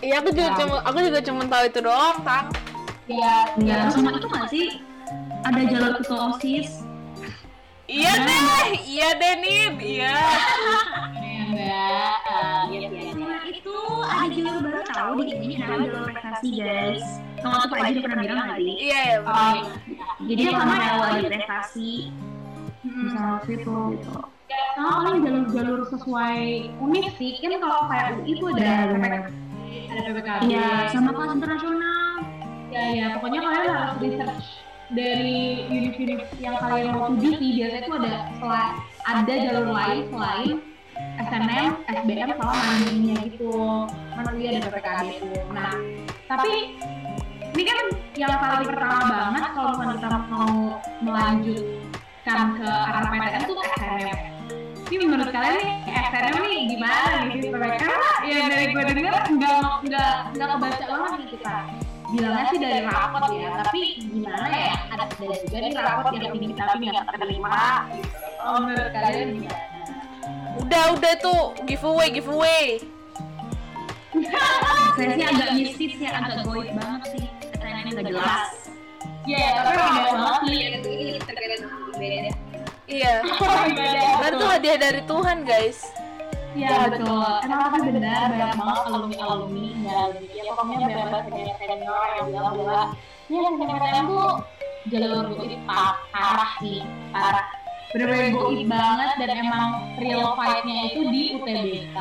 iya 0.00 0.18
aku 0.18 0.32
juga 0.32 0.50
cuma 0.56 0.74
aku 0.82 0.98
juga 0.98 1.20
cuma 1.20 1.42
tahu 1.44 1.62
itu 1.62 1.78
doang 1.78 2.18
tang 2.24 2.46
Ya, 3.04 3.52
Ya, 3.54 3.86
sama 3.86 4.10
itu 4.10 4.24
nggak 4.24 4.48
sih? 4.48 4.66
Ada 5.44 5.60
jalur 5.68 5.94
ke 6.00 6.10
OSIS. 6.10 6.70
iya 7.84 8.12
deh 8.16 8.40
iya 8.82 9.08
deh 9.12 9.34
nih 9.38 9.62
iya 9.84 10.16
ada 14.42 14.50
jalur 14.50 14.62
baru 14.66 14.80
tahu 14.84 15.12
di 15.22 15.32
ini 15.38 15.54
namanya 15.54 15.86
jalur 15.86 16.02
prestasi 16.04 16.48
guys. 16.52 17.04
Kalau 17.38 17.56
tuh 17.58 17.68
Pak 17.70 17.78
Haji 17.80 17.98
pernah 18.02 18.18
bilang 18.20 18.48
sih? 18.54 18.72
iya 18.76 19.00
ya 19.02 19.16
Oh, 19.22 19.54
Jadi 20.22 20.40
kalau 20.44 20.66
mau 20.66 20.96
wajib 21.00 21.24
prestasi 21.30 21.90
bisa 22.82 23.18
masuk 23.18 23.50
itu 23.52 23.74
gitu. 23.94 24.10
sama 24.74 25.06
paling 25.06 25.22
jalur-jalur 25.22 25.80
sesuai 25.86 26.38
univ 26.76 27.06
sih 27.14 27.38
kan 27.38 27.54
kalau 27.56 27.86
kayak 27.86 28.08
UI 28.18 28.34
itu 28.34 28.44
ada 28.52 28.74
benar. 28.90 29.22
ada 29.86 30.00
PPKB 30.02 30.40
Iya, 30.50 30.68
sama 30.90 31.10
kelas 31.14 31.30
internasional. 31.32 32.10
ya 32.68 32.84
ya 32.90 33.06
pokoknya 33.14 33.38
kalian 33.38 33.64
harus 33.70 33.94
research 34.00 34.46
dari 34.90 35.40
univ-univ 35.68 36.20
yang 36.36 36.56
kalian 36.58 36.88
mau 36.90 37.08
tuju 37.14 37.30
sih 37.32 37.50
biasanya 37.56 37.80
itu 37.80 37.92
ada 37.94 38.12
ada 39.04 39.32
jalur 39.38 39.66
lain 39.70 39.98
selain 40.10 40.50
SNM, 40.98 41.70
SBM 41.88 42.28
sama 42.36 42.54
mandirinya 42.54 43.16
gitu. 43.26 43.54
Mandiri 44.16 44.46
ada 44.56 44.60
PPKB 44.68 45.08
itu 45.18 45.40
nah 45.52 45.74
tapi 46.32 46.52
ini 47.52 47.62
kan 47.68 47.78
yang 48.16 48.32
paling 48.40 48.64
pertama 48.64 49.04
banget 49.04 49.50
kalau 49.52 49.68
misalnya 49.76 49.96
kita 50.00 50.18
mau 50.32 50.52
melanjutkan 51.04 52.40
ke 52.56 52.68
arah 52.68 53.02
PTN 53.12 53.42
tuh 53.44 53.56
SNM 53.60 54.18
ini 54.92 55.04
menurut 55.08 55.32
kalian 55.32 55.56
nih 55.60 55.70
SNM 55.88 56.36
nih 56.44 56.60
gimana 56.68 57.08
nih? 57.24 57.48
Mereka 57.48 57.92
ya 58.28 58.38
dari 58.48 58.64
gue 58.72 58.84
denger 58.92 59.14
nggak 59.36 59.56
nggak 59.88 60.14
nggak 60.36 60.48
kebaca 60.52 60.84
banget 60.84 61.12
nih 61.16 61.28
kita 61.32 61.56
bilangnya 62.12 62.44
sih 62.52 62.58
dari 62.60 62.80
rapot 62.84 63.24
ya 63.32 63.48
tapi 63.64 63.80
gimana 64.04 64.52
ya? 64.52 64.76
Ada 64.92 65.04
juga 65.16 65.56
nih 65.64 65.72
rapot 65.76 66.12
yang 66.12 66.56
tapi 66.56 66.84
nggak 66.88 67.04
terima. 67.20 67.60
Gitu. 67.88 68.16
oh, 68.44 68.58
menurut 68.60 68.90
kalian 68.92 69.28
gimana 69.40 69.71
udah 70.58 70.84
udah 70.92 71.12
tuh 71.18 71.40
giveaway 71.64 72.08
giveaway 72.10 72.66
Saya 74.92 75.08
sih 75.10 75.24
agak 75.24 75.48
mistis 75.56 75.96
ya, 75.96 76.12
agak 76.14 76.44
goib 76.44 76.68
banget 76.70 77.02
sih. 77.10 77.24
Pertanyaannya 77.50 77.90
nggak 77.90 78.06
jelas. 78.06 78.48
ya 79.24 79.46
tapi 79.56 79.78
ada 79.78 80.10
banget 80.12 80.40
sih 80.42 80.58
Ini 80.82 81.18
terkadang 81.22 81.62
beda. 81.94 82.30
iya 82.84 83.12
tuh 84.34 84.48
hadiah 84.48 84.76
dari 84.76 85.00
Tuhan 85.02 85.38
guys 85.42 85.78
Ya 86.52 86.84
betul. 86.84 87.24
Emang 87.40 87.72
tapi 87.72 87.88
benar 87.88 88.28
banyak 88.28 88.52
banget 88.52 88.82
alumni 88.84 89.16
alumni 89.24 89.66
nggak 89.72 89.96
alumni 89.96 90.28
ya 90.28 90.52
pokoknya 90.52 90.86
bebas 90.86 91.22
senior 91.24 91.56
senior 91.56 92.08
yang 92.12 92.26
bilang 92.28 92.52
bahwa 92.52 92.82
ya 93.24 93.40
SNMPTN 93.48 94.04
tuh 94.04 94.30
jalur 94.84 95.24
pa- 95.64 95.96
parah 96.12 96.50
sih 96.60 96.84
parah. 97.08 97.46
Bener-bener 97.92 98.28
goib 98.32 98.64
banget 98.68 99.10
dan 99.20 99.30
emang 99.36 99.68
real 100.00 100.32
fight-nya 100.32 100.76
itu 100.92 101.00
di 101.12 101.22
UTBK. 101.36 101.96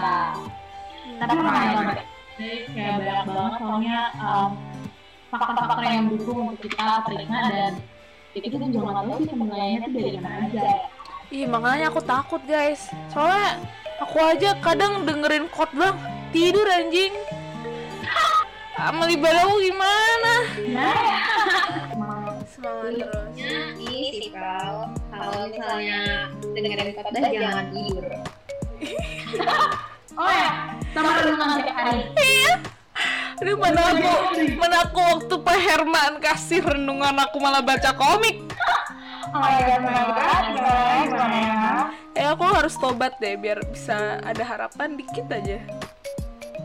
Tapi 1.19 1.31
memang 1.35 1.55
banget. 1.55 1.97
Jadi 2.39 2.57
kayak 2.73 2.95
banyak 3.03 3.25
banget 3.27 3.53
soalnya 3.59 3.97
um, 4.17 4.49
faktor-faktor 5.29 5.83
yang 5.83 6.03
mendukung 6.07 6.55
untuk 6.55 6.67
kita 6.71 7.03
terima 7.05 7.39
dan 7.51 7.73
itu 8.31 8.47
tuh 8.47 8.69
jangan 8.71 9.03
tahu 9.03 9.27
sih 9.27 9.35
penilaiannya 9.35 9.87
tuh 9.91 9.91
dari 9.99 10.19
mana 10.23 10.37
aja. 10.47 10.63
Ih 11.31 11.47
makanya 11.47 11.87
aku 11.87 12.03
takut 12.03 12.43
guys 12.43 12.91
Soalnya 13.07 13.63
aku 14.03 14.19
aja 14.19 14.51
kadang 14.59 15.07
dengerin 15.07 15.47
khotbah 15.47 15.95
tidur 16.35 16.67
anjing 16.67 17.15
Amal 18.75 19.07
ibadah 19.07 19.47
aku 19.47 19.55
gimana? 19.63 20.33
Semangat 22.51 22.99
terus 23.07 23.35
ini 23.79 24.11
sih 24.11 24.29
Kal, 24.35 24.91
kalau 25.21 25.45
misalnya 25.53 25.99
dengerin 26.41 26.89
khotbah 26.97 27.29
jangan 27.29 27.65
tidur. 27.69 28.05
Oh 30.11 30.27
ya, 30.27 30.75
sama 30.91 31.23
renungan 31.23 31.63
tiap 31.63 31.71
hari. 31.71 32.03
Aduh 33.39 33.55
mana 33.55 33.95
aku, 33.95 34.11
mana 34.59 34.77
aku 34.83 34.99
waktu 34.99 35.35
Pak 35.39 35.57
Herman 35.63 36.13
kasih 36.19 36.59
renungan 36.67 37.15
aku 37.15 37.39
malah 37.39 37.63
baca 37.63 37.95
komik. 37.95 38.43
Oh 39.31 39.39
my 39.39 39.55
god, 39.63 39.81
my 39.87 40.03
god, 40.11 40.43
gimana, 41.07 41.37
ya? 41.39 41.71
Eh 42.11 42.27
aku 42.27 42.43
harus 42.43 42.75
tobat 42.75 43.15
deh 43.23 43.39
biar 43.39 43.63
bisa 43.71 44.19
ada 44.19 44.43
harapan 44.43 44.99
dikit 44.99 45.31
aja. 45.31 45.63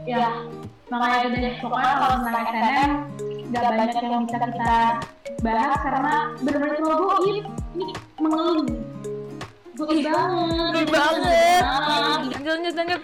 Ya, 0.03 0.43
makanya 0.91 1.17
itu 1.31 1.37
deh, 1.39 1.55
pokoknya 1.63 1.93
kalau 2.03 2.17
tentang 2.27 2.47
SNM 2.51 2.93
gak 3.53 3.63
banyak 3.71 4.03
yang 4.03 4.23
bisa 4.27 4.39
kita 4.43 4.75
bahas 5.45 5.79
karena 5.85 6.15
benar-benar 6.41 6.77
terlalu 6.81 7.05
goib. 7.07 7.45
ini 7.77 7.93
mengeluh. 8.19 8.67
Gue 9.77 9.87
banget. 10.09 10.89
banget. 10.89 11.63
Lanjut 12.41 12.75
lanjut. 12.75 13.03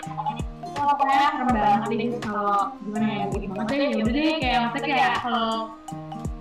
Wah, 0.72 0.85
pokoknya 0.96 1.20
serem 1.37 1.48
banget 1.52 1.88
deh 1.92 2.11
kalau 2.24 2.59
gimana 2.81 3.07
ya 3.07 3.24
gitu 3.28 3.46
banget. 3.52 3.68
Deh 3.68 3.78
ya 3.78 3.96
udah 4.00 4.12
deh 4.16 4.35
kayak 4.40 4.59
maksudnya 4.64 4.88
kayak 4.88 5.12
kalau 5.20 5.57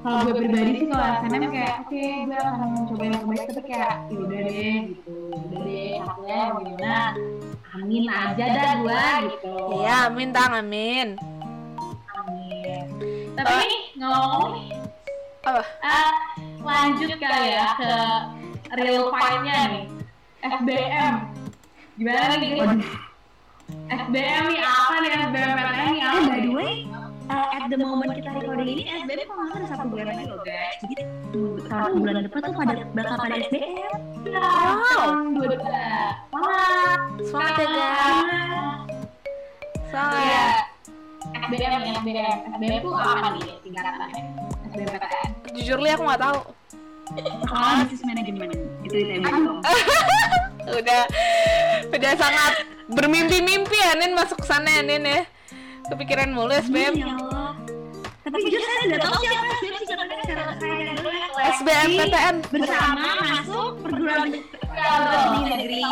kalau 0.01 0.17
gue 0.25 0.33
pribadi 0.33 0.71
sih 0.81 0.87
kalau 0.89 1.05
SNM 1.21 1.43
kayak 1.51 1.73
oke 1.85 2.03
gue 2.25 2.37
akan 2.39 2.67
mencoba 2.73 3.03
yang 3.03 3.15
terbaik 3.21 3.43
tapi 3.45 3.61
kayak 3.67 3.93
ya 4.07 4.17
udah 4.17 4.39
deh 4.47 4.77
gitu. 4.87 5.15
Udah 5.35 5.59
deh 5.67 5.93
haknya 5.99 6.39
mau 6.47 6.61
gimana? 6.63 6.99
Amin 7.71 8.03
aja 8.07 8.45
dah 8.55 8.71
gue 8.79 9.05
gitu. 9.35 9.55
Iya, 9.83 9.95
amin 10.07 10.29
tang 10.31 10.53
amin. 10.55 11.07
amin. 12.15 12.85
Tapi 13.35 13.53
nih 13.61 13.75
ngomong 14.09 14.45
nih 14.57 14.67
Apa? 15.41 15.63
ah, 15.81 16.13
lanjut 16.61 17.11
kali 17.17 17.49
ya 17.53 17.67
ke 17.77 17.93
real 18.77 19.09
fight-nya 19.13 19.57
nih 19.69 19.85
SBM 20.41 21.13
gimana 21.97 22.33
nih 22.37 22.49
guys 22.57 22.81
SBM 23.91 24.43
nih 24.51 24.59
apa 24.61 24.93
nih 25.01 25.09
SBM 25.29 25.51
PTN 25.53 25.89
nih 25.93 26.01
apa 26.01 26.19
Eh, 26.21 26.27
by 26.27 26.39
the 26.43 26.51
way, 26.51 26.73
uh, 27.31 27.47
at 27.55 27.63
the 27.71 27.77
moment 27.79 28.11
kita 28.11 28.29
recording 28.35 28.67
ini, 28.67 28.83
SBM 28.83 29.31
kalau 29.31 29.43
nggak 29.47 29.63
salah 29.63 29.79
satu 29.79 29.85
bulan 29.87 30.05
lagi 30.11 30.23
loh 30.27 30.41
guys. 30.43 30.75
Jadi 30.83 30.95
kalau 31.71 31.95
bulan 31.95 32.15
depan 32.27 32.39
tuh 32.43 32.53
pada 32.59 32.73
bakal 32.91 33.15
pada 33.15 33.35
SBM. 33.47 33.99
Wow. 34.31 35.09
dua 35.31 35.55
semangat 35.55 36.99
Semangat 37.23 37.55
ya 37.55 37.67
guys. 37.71 38.27
Semangat. 39.87 40.70
Iya. 41.31 41.47
SBM 41.47 41.79
nih 41.79 41.91
SBM 41.95 42.37
SBM 42.55 42.73
itu 42.79 42.89
apa 42.91 43.27
nih 43.35 43.43
singkatannya 43.63 44.23
SBM 44.71 44.87
PTN 44.91 45.29
Jujur 45.51 45.79
li 45.83 45.89
aku 45.91 46.03
nggak 46.07 46.21
tahu. 46.21 46.39
Sekolah 47.11 47.83
bisnis 47.83 48.03
manajemen 48.07 48.47
itu 48.87 48.95
di 48.95 49.03
TB. 49.19 49.23
Udah 50.79 51.03
udah 51.91 52.11
sangat 52.15 52.53
bermimpi-mimpi 52.87 53.75
ya 53.75 53.97
Nin 53.99 54.15
masuk 54.15 54.39
ke 54.39 54.47
sana 54.47 54.69
ya 54.79 54.81
Nin 54.85 55.03
ya. 55.03 55.21
Kepikiran 55.91 56.31
mulu 56.31 56.55
SBM. 56.55 56.95
Ya 56.95 57.11
Allah. 57.11 57.51
Tapi 58.21 58.37
jujur 58.47 58.61
saya 58.63 58.79
tidak 58.87 58.99
tahu 59.03 59.15
siapa 59.19 59.45
SBM 59.59 59.75
singkatannya 59.81 60.15
secara 60.23 60.43
saya 60.55 60.80
dan 61.31 61.47
dulu 61.47 61.55
SBM 61.55 61.89
PTN. 61.95 62.35
bersama 62.51 63.07
masuk 63.23 63.71
perguruan 63.83 64.27
tinggi 64.31 65.41
negeri 65.47 65.83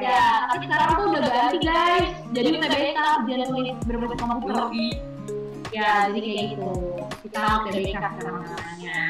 ya 0.00 0.22
tapi 0.48 0.64
sekarang 0.68 0.88
tuh 0.96 1.06
udah 1.12 1.22
ganti 1.32 1.58
guys. 1.64 2.08
Jadi 2.32 2.48
UTBK 2.60 2.98
ujian 3.24 3.40
tulis 3.48 3.76
berbasis 3.88 4.18
komputer 4.20 4.64
ya 5.68 6.08
jadi 6.12 6.20
kayak 6.20 6.44
gitu. 6.56 6.72
Kita 7.28 7.40
UTBK 7.64 7.96
sekarang 7.96 8.36
namanya 8.44 9.00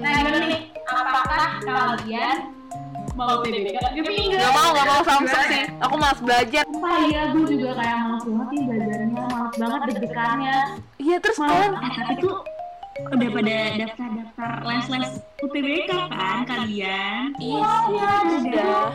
nah 0.00 0.12
gimana 0.20 0.46
nih? 0.48 0.60
Apakah 0.86 1.44
kalian 1.64 2.36
mau 3.16 3.40
UTBK 3.40 3.76
tapi 3.80 4.00
enggak 4.04 4.44
Gak 4.44 4.52
mau, 4.52 4.68
gak 4.76 4.86
mau 4.92 5.02
samsek 5.04 5.42
sih. 5.48 5.64
Aku 5.80 5.94
malas 5.96 6.20
belajar. 6.20 6.64
Sumpah 6.68 6.96
iya, 7.08 7.22
gue 7.32 7.44
juga 7.48 7.70
kayak 7.80 7.96
males 8.04 8.24
banget 8.28 8.46
sih 8.52 8.60
belajarnya, 8.68 9.22
males 9.32 9.54
banget 9.56 9.80
deg-degannya. 9.88 10.58
Iya 11.00 11.16
terus 11.20 11.36
kalian 11.40 11.72
tapi 11.80 12.14
tuh 12.20 12.36
udah 13.04 13.28
pada 13.28 13.56
daftar-daftar 13.76 14.50
les-les 14.64 15.12
UTBK 15.44 15.90
kan 16.08 16.38
kalian? 16.48 17.20
Iya. 17.36 17.72
Sih, 18.26 18.50
udah. 18.50 18.88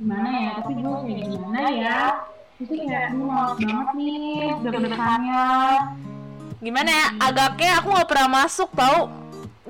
Gimana 0.00 0.28
ya, 0.32 0.50
tapi 0.58 0.72
gue 0.80 0.94
kayak 1.06 1.26
gimana 1.30 1.60
ya? 1.70 2.00
Itu 2.60 2.72
kayak, 2.76 3.06
gue 3.14 3.24
males 3.24 3.56
banget 3.56 3.88
nih, 3.96 4.52
deg-degannya. 4.64 5.46
Gimana 6.60 6.90
ya? 6.90 7.06
Agaknya 7.20 7.70
aku 7.80 7.88
nggak 7.94 8.08
pernah 8.10 8.28
masuk 8.44 8.70
tau. 8.74 9.00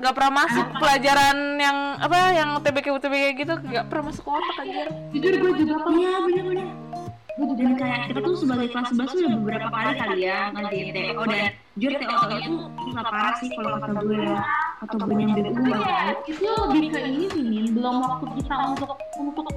Nggak 0.01 0.13
pernah 0.17 0.33
masuk 0.33 0.65
pelajaran 0.81 1.37
yang 1.61 1.77
apa 2.01 2.33
yang 2.33 2.57
UTBK 2.57 2.87
UTBK 2.97 3.25
gitu. 3.37 3.53
Nggak 3.53 3.85
pernah 3.85 4.03
masuk 4.09 4.23
ke 4.25 4.31
otak 4.33 4.55
anjir. 4.65 4.87
Jujur 5.13 5.33
gue 5.37 5.51
juga 5.61 5.75
kan 5.77 5.93
Iya 5.93 6.13
bener-bener. 6.25 6.67
Dan 7.41 7.73
kayak 7.73 7.99
kita 8.13 8.19
tuh 8.21 8.35
sebagai 8.37 8.67
kelas 8.69 8.87
11 8.93 9.01
tuh 9.09 9.17
udah 9.25 9.33
beberapa 9.41 9.67
kali 9.73 9.93
kali 9.97 10.17
ya 10.29 10.39
ngerjain 10.53 10.87
TO 10.93 11.23
dan 11.25 11.43
jujur 11.73 11.91
TO 11.97 12.15
TO 12.21 12.35
itu 12.37 12.55
susah 12.85 13.03
parah 13.07 13.33
sih 13.41 13.49
kalau 13.57 13.77
kata 13.81 14.01
gue. 14.05 14.17
ya 14.21 14.41
atau 14.81 14.95
gue 14.97 15.13
yang 15.13 15.31
BU 15.37 15.53
itu 16.25 16.49
lebih 16.49 16.85
ke 16.89 16.99
ini 17.05 17.25
sih, 17.29 17.43
Min, 17.45 17.65
belum 17.77 17.95
waktu 18.01 18.25
kita 18.41 18.55
untuk 18.73 18.91
untuk 19.17 19.47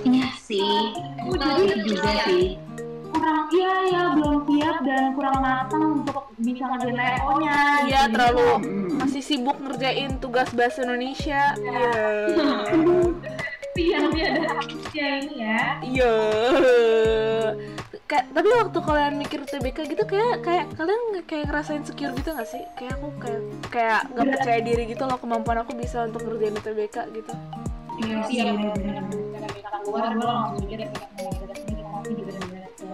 Iya 0.00 0.28
sih. 0.40 0.64
Oh, 1.28 1.36
jadi 1.36 1.84
juga 1.84 2.12
sih. 2.24 2.56
kurang 3.10 3.52
iya 3.52 3.72
ya 3.92 4.02
belum 4.16 4.36
siap 4.48 4.76
dan 4.86 5.04
kurang 5.12 5.38
matang 5.44 5.84
untuk 6.00 6.32
bisa 6.40 6.64
ngerjain 6.64 6.96
TO-nya. 7.20 7.56
iya 7.84 8.00
Jadi 8.08 8.12
terlalu 8.16 8.48
masih 8.96 9.20
sibuk 9.20 9.56
ngerjain 9.60 10.16
tugas 10.16 10.48
bahasa 10.56 10.84
Indonesia. 10.84 11.52
Iya. 11.56 11.92
Iya, 13.80 13.96
ada 14.02 14.18
ya 14.92 15.08
ini 15.22 15.34
ya. 15.40 15.60
iya 15.80 16.12
kayak 18.10 18.26
tapi 18.34 18.48
waktu 18.50 18.78
kalian 18.82 19.14
mikir 19.22 19.38
UTBK 19.46 19.78
gitu 19.86 20.02
kayak 20.02 20.42
kayak 20.42 20.66
kalian 20.74 21.02
kayak 21.30 21.46
ngerasain 21.46 21.86
secure 21.86 22.10
gitu 22.18 22.34
gak 22.34 22.48
sih? 22.50 22.58
Kayak 22.74 22.98
aku 22.98 23.08
kayak 23.22 23.42
kayak 23.70 24.00
nggak 24.10 24.26
percaya 24.34 24.58
diri 24.66 24.82
gitu 24.90 25.06
loh 25.06 25.14
kemampuan 25.14 25.62
aku 25.62 25.78
bisa 25.78 26.10
untuk 26.10 26.26
ngerjain 26.26 26.58
UTBK 26.58 26.96
gitu. 27.14 27.32
Iya 28.02 28.16
sih. 28.26 28.42
Iya, 28.42 28.50
keluar, 29.86 30.10
gue 30.10 30.26
langsung 30.26 30.58
mikir 30.66 30.90
kita 30.90 31.06
mau 31.22 31.30
belajar 31.38 31.56
sini, 31.62 31.82
tapi 31.86 32.10
juga 32.18 32.32
benar 32.34 32.66
ke 32.74 32.88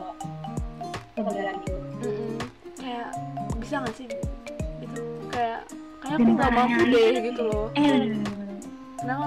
kebenaran 1.16 1.56
itu. 1.64 1.74
Mm-mm. 1.96 2.36
kayak 2.76 3.08
bisa 3.56 3.74
gak 3.80 3.94
sih? 3.96 4.06
Gitu. 4.84 5.00
Kayak 5.32 5.60
kayak 6.04 6.16
aku 6.20 6.28
nggak 6.36 6.50
mampu 6.52 6.82
deh 6.92 7.12
gitu 7.32 7.42
loh. 7.48 7.66
Eh 7.72 8.12
kenapa 9.00 9.24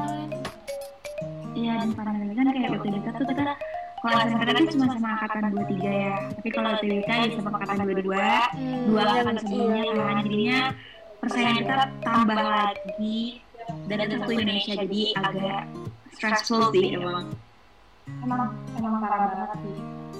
Iya 1.58 1.74
dan 1.82 1.92
parahnya 1.98 2.24
lagi 2.30 2.36
kan 2.38 2.48
kayak 2.54 2.70
UTBK 2.78 3.08
tuh 3.10 3.26
kita 3.26 3.44
kalau 4.00 4.16
SMK 4.24 4.42
kan 4.48 4.66
cuma 4.72 4.86
sama 4.96 5.10
angkatan 5.20 5.44
23 5.52 6.04
ya. 6.04 6.16
Tapi 6.40 6.50
kalau 6.56 6.70
UTBK 6.80 7.10
ya 7.10 7.28
sama 7.36 7.50
angkatan 7.60 7.76
22 7.84 8.08
dua. 8.08 8.32
Angkatan 9.04 9.36
sebelumnya. 9.44 9.84
Iya, 9.84 10.02
kan 10.02 10.18
jadinya 10.24 10.60
persaingan 11.20 11.56
kita 11.60 11.76
tambah 12.00 12.40
lagi 12.40 13.20
dan 13.86 13.98
itu 14.02 14.16
satu 14.18 14.32
Indonesia 14.34 14.74
jadi 14.88 15.02
agak 15.20 15.62
stressful 16.16 16.62
sih 16.72 16.86
emang. 16.96 17.28
Emang, 18.26 18.42
emang 18.80 18.94
parah 19.04 19.20
banget 19.30 19.52
sih. 19.62 19.80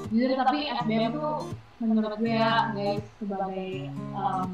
Jujur, 0.10 0.30
tapi 0.42 0.60
SBM 0.86 1.12
tuh 1.18 1.34
menurut 1.80 2.18
gue 2.20 2.34
ya, 2.34 2.74
guys, 2.76 3.06
sebagai 3.18 3.90
um, 4.14 4.48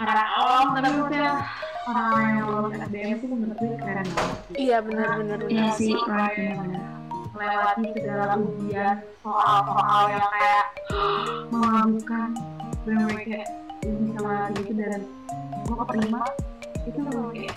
anak 0.00 0.28
awam, 0.38 0.66
tapi 0.78 0.88
maksudnya 0.88 1.28
orang 1.82 2.22
yang 2.38 2.46
lulus 2.46 2.74
SBM 2.78 3.16
tuh 3.18 3.28
menurut 3.28 3.56
gue 3.58 3.74
keren 3.82 4.06
banget 4.14 4.38
iya 4.54 4.78
benar 4.78 5.08
benar 5.18 5.38
iya 5.50 5.66
sih 5.74 5.92
bener-bener 5.98 7.01
melewati 7.32 7.84
segala 7.96 8.36
ujian 8.36 8.96
soal-soal 9.24 10.02
yang 10.12 10.28
kayak 10.32 10.64
memalukan 11.48 12.30
bener 12.84 13.08
kayak 13.24 13.46
ini 13.82 14.14
sama 14.14 14.52
gitu 14.54 14.72
dan 14.76 15.00
gue 15.64 15.76
keterima. 15.86 16.22
Itu 16.82 16.98
memang 17.02 17.28
kayak 17.32 17.56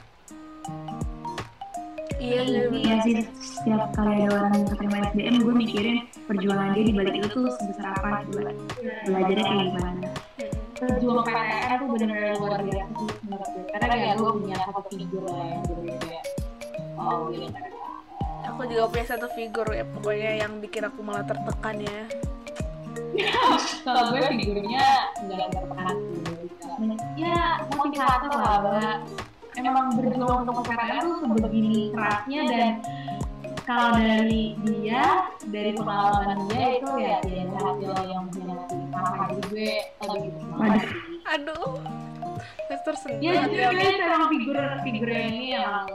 iya 2.21 2.39
iya 2.41 2.61
benar. 2.71 2.81
Iya. 2.81 2.95
sih 3.03 3.15
setiap 3.43 3.91
kali 3.93 4.11
ada 4.23 4.27
orang 4.31 4.51
yang 4.55 4.67
keterima 4.71 4.97
SBM 5.11 5.35
gue 5.43 5.53
mikirin 5.53 5.97
perjuangan 6.25 6.69
dia 6.73 6.83
di 6.87 6.93
balik 6.95 7.13
itu 7.19 7.27
tuh 7.29 7.45
sebesar 7.59 7.85
apa 7.99 8.23
coba 8.31 8.51
belajarnya 9.05 9.45
kayak 9.45 9.65
gimana. 9.75 10.09
Pejuang 10.75 11.23
PTN 11.23 11.71
tuh 11.79 11.87
bener-bener 11.87 12.35
luar 12.35 12.61
biasa 12.63 12.91
sih 12.99 13.09
menurut 13.23 13.49
gue 13.51 13.63
karena 13.71 13.95
kayak 13.95 14.15
gue 14.19 14.31
punya 14.39 14.57
satu 14.63 14.81
figur 14.91 15.23
lah 15.27 15.45
yang 15.47 15.63
bener 15.67 15.95
kayak 16.03 16.23
oh 16.95 17.27
gini 17.31 17.47
aku 18.55 18.71
juga 18.71 18.87
punya 18.87 19.05
satu 19.11 19.27
figur 19.35 19.67
ya 19.67 19.83
pokoknya 19.83 20.31
yang 20.47 20.63
bikin 20.63 20.87
aku 20.87 21.03
malah 21.03 21.27
tertekan 21.27 21.75
ya. 21.83 22.07
Kalau 23.83 24.15
gue 24.15 24.23
figurnya 24.31 25.11
nggak 25.27 25.47
tertekan 25.51 25.95
ya 27.19 27.59
motivator 27.75 28.31
lah. 28.31 28.57
Mbak. 28.63 28.97
emang 29.55 29.95
berjuang 29.95 30.43
untuk 30.43 30.67
PTN 30.67 31.03
tuh 31.03 31.15
sebegini 31.23 31.87
kerasnya 31.95 32.41
dan 32.43 32.71
kalau 33.63 33.97
dari 33.97 34.51
dia 34.67 35.31
dari 35.47 35.71
pengalaman 35.75 36.43
dia 36.51 36.65
itu 36.75 36.91
ya 36.99 37.15
dia 37.23 37.43
hasil 37.55 37.91
yang 38.03 38.23
menyenangkan 38.29 38.79
sama 38.91 39.23
jadi 39.31 39.43
gue 39.47 39.71
gitu. 39.99 40.37
Semangat 40.43 40.81
sih 40.83 41.19
aduh. 41.27 41.67
Saya 42.67 42.79
tersentuh 42.83 43.19
ya 43.23 43.47
aku. 43.47 43.55
guys 43.55 43.99
emang 43.99 44.23
figur 44.27 44.57
figurnya 44.83 45.23
ini 45.27 45.43
yang 45.55 45.87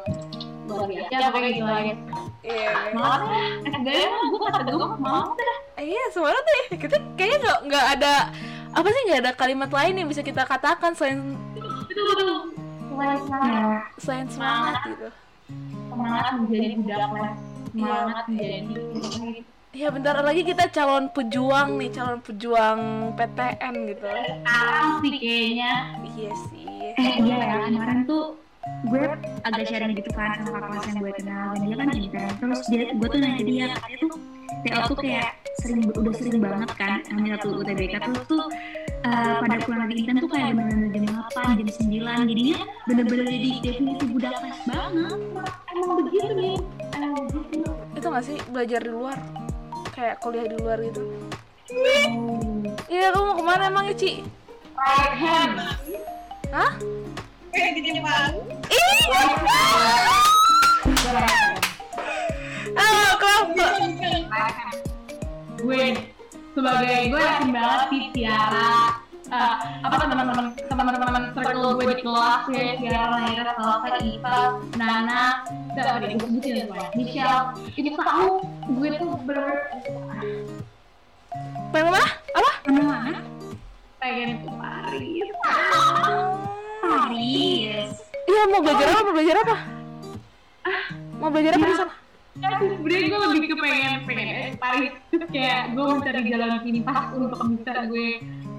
luar 0.69 0.85
biasa. 0.89 1.09
Ya 1.13 1.29
pokoknya 1.29 1.51
gitu 1.53 2.30
iya 2.41 2.73
semangat 2.93 3.21
ya 3.29 3.45
SBM 3.69 4.11
mah 4.11 4.25
gue 4.29 4.41
kata 4.49 4.61
gue 4.73 4.89
mau 5.01 5.29
dah. 5.37 5.59
Iya 5.81 6.05
semangat 6.13 6.45
deh 6.45 6.65
kita 6.77 6.97
kayaknya 7.17 7.39
nggak 7.41 7.59
nggak 7.69 7.85
ada 7.99 8.13
apa 8.71 8.89
sih 8.93 9.03
nggak 9.09 9.21
ada 9.27 9.33
kalimat 9.35 9.71
lain 9.73 9.95
yang 9.97 10.09
bisa 10.09 10.23
kita 10.23 10.45
katakan 10.45 10.93
selain 10.97 11.37
selain 12.91 13.21
semangat. 13.25 13.53
Ya 13.53 13.81
selain 14.01 14.27
semangat 14.29 14.81
gitu. 14.89 15.09
Semangat 15.91 16.33
menjadi 16.39 16.75
budak 16.81 17.11
les. 17.13 17.39
Semangat 17.71 18.25
menjadi 18.29 18.59
ya 19.71 19.87
bentar 19.87 20.19
lagi 20.19 20.43
kita 20.43 20.67
calon 20.75 21.15
pejuang 21.15 21.79
nih 21.79 21.95
calon 21.95 22.19
pejuang 22.21 22.81
PTN 23.15 23.75
gitu. 23.95 24.07
Sekarang 24.11 24.89
sih 24.99 25.13
kayaknya. 25.17 25.73
Iya 26.03 26.33
sih. 26.51 26.67
Eh 26.99 27.15
iya 27.23 27.37
ya 27.39 27.57
kemarin 27.71 28.03
tuh 28.05 28.35
gue 28.61 29.03
agak 29.45 29.65
sharing 29.69 29.97
gitu 29.97 30.11
kan 30.13 30.41
sama 30.45 30.61
kakak 30.61 30.69
kelas 30.71 30.85
yang 30.87 30.99
gue 31.01 31.13
kenal. 31.17 31.49
Dan 31.57 31.65
dia 31.65 31.77
kan 31.77 31.89
intern 31.93 32.33
terus 32.37 32.61
dia 32.69 32.83
gue 32.93 33.09
tuh 33.09 33.19
nanya 33.21 33.43
dia 33.45 33.65
katanya 33.77 33.99
tuh 34.01 34.13
TO 34.61 34.81
tuh 34.93 34.99
kayak 35.01 35.29
sering 35.61 35.81
udah 35.89 36.15
sering 36.17 36.41
banget 36.41 36.71
kan 36.77 36.99
ambil 37.13 37.35
tuh 37.41 37.53
UTBK 37.65 37.95
tuh 38.05 38.15
tuh 38.29 38.45
eh, 39.05 39.35
pada 39.41 39.57
pulang 39.65 39.81
lagi 39.89 39.95
intern 40.05 40.19
tuh 40.21 40.31
kayak 40.31 40.53
bener-bener 40.57 40.89
jam 40.93 41.05
8, 41.33 41.59
jam 41.61 41.69
9 41.69 42.29
jadinya 42.29 42.59
bener-bener 42.85 43.27
jadi 43.29 43.51
definisi 43.65 44.05
budak 44.13 44.35
les 44.45 44.59
banget. 44.69 45.19
Emang 45.73 45.91
begitu 46.05 46.31
nih 46.37 46.57
itu 48.01 48.07
nggak 48.09 48.25
sih? 48.25 48.39
Belajar 48.49 48.81
di 48.81 48.91
luar. 48.91 49.17
Kayak 49.93 50.17
kuliah 50.25 50.47
di 50.49 50.57
luar 50.57 50.81
gitu. 50.81 51.03
Iya 52.91 53.15
kamu 53.15 53.25
mau 53.29 53.37
ke 53.37 53.45
mana 53.45 53.63
emang 53.69 53.87
Ici? 53.93 54.25
Hah? 56.51 56.73
Kayak 57.51 57.71
di 57.77 57.81
Jepang 57.83 58.33
Halo, 62.71 63.11
kenapa? 63.19 63.67
gue 65.61 65.85
sebagai 66.57 66.99
gue 67.13 67.21
yakin 67.21 67.51
banget 67.53 67.83
sih 67.93 68.03
Tiara 68.17 68.97
eh, 69.29 69.55
apa 69.85 69.95
teman-teman 70.01 70.57
teman-teman 70.67 71.23
circle 71.37 71.77
gue 71.79 71.95
di 71.95 72.03
kelas 72.03 72.43
ya 72.49 72.75
Tiara 72.81 73.17
Naira 73.21 73.53
Salsa 73.55 73.91
Iva 74.01 74.39
Nana 74.81 75.45
siapa 75.77 76.01
deh 76.03 76.17
gue 76.17 76.27
sebutin 76.27 76.65
semua 76.67 76.89
Michelle. 76.97 77.55
Ini 77.77 77.91
tahu 77.95 78.43
gue 78.79 78.89
tuh 78.99 79.11
bener 79.29 79.47
belajar 89.31 89.47
apa? 89.47 89.59
Mau 91.23 91.29
belajar 91.31 91.55
apa? 91.55 91.63
Mau 91.63 91.63
belajar 91.63 91.63
apa 91.63 91.67
di 91.71 91.77
sana? 91.79 91.95
Ya, 92.41 92.51
sebenernya 92.63 93.07
gue 93.11 93.21
lebih 93.31 93.49
ke 93.51 93.57
pengen 93.59 93.93
pengen 94.07 94.55
Paris 94.59 94.93
kayak 95.31 95.63
gue 95.75 95.85
mencari 95.87 96.21
jalan 96.31 96.53
pintas 96.63 97.05
untuk 97.15 97.41
bisa 97.55 97.73
gue 97.91 98.09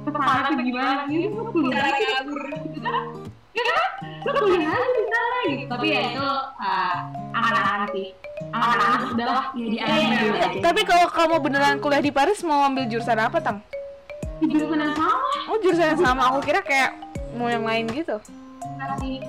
ke 0.04 0.10
sana 0.16 0.48
tuh 0.48 0.64
gimana? 0.64 1.04
Ini 1.12 1.28
gue 1.28 1.46
kuliah. 1.52 1.92
Aja 1.92 2.08
gitu 2.24 2.80
kan? 2.80 3.04
ya 3.52 3.64
kan? 3.68 3.88
Gue 4.24 4.34
kuliah 4.48 4.72
aja 4.72 4.88
di 4.96 5.04
sana 5.12 5.38
gitu. 5.44 5.64
Tapi 5.76 5.88
ya 5.92 6.02
itu 6.08 6.28
uh, 6.56 6.96
angan-angan 7.36 7.82
sih. 7.92 8.08
Angan-angan 8.56 9.00
udah 9.12 9.28
lah. 9.28 9.46
Ya 9.52 9.66
di 9.68 9.78
akhir 9.84 10.08
dulu 10.08 10.36
aja 10.40 10.60
Tapi 10.72 10.82
kalau 10.88 11.08
kamu 11.12 11.36
beneran 11.44 11.78
kuliah 11.84 12.04
di 12.04 12.12
Paris 12.16 12.40
mau 12.48 12.64
ambil 12.64 12.88
jurusan 12.88 13.20
apa, 13.20 13.44
Tang? 13.44 13.60
jurusan 14.40 14.80
yang 14.80 14.96
sama. 14.96 15.32
Oh 15.52 15.58
jurusan 15.60 15.88
yang 15.96 16.00
sama, 16.00 16.22
aku 16.32 16.40
kira 16.48 16.64
kayak 16.64 16.96
mau 17.36 17.52
yang 17.52 17.68
lain 17.68 17.92
gitu. 17.92 18.24
Nggak 18.80 18.96
sih 19.04 19.20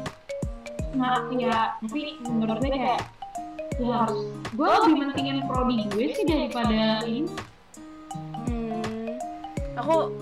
nah 0.92 1.24
ya 1.32 1.76
tapi 1.80 2.20
menurut 2.24 2.60
gue 2.60 2.70
kayak 2.72 3.00
ya 3.80 4.04
harus 4.04 4.20
gue 4.52 4.68
lebih 4.68 4.96
mentingin 5.08 5.36
prodi 5.48 5.88
gue 5.88 6.06
sih 6.12 6.24
daripada 6.28 7.00
ini. 7.08 7.24
Hmm, 8.44 9.16
aku 9.80 10.12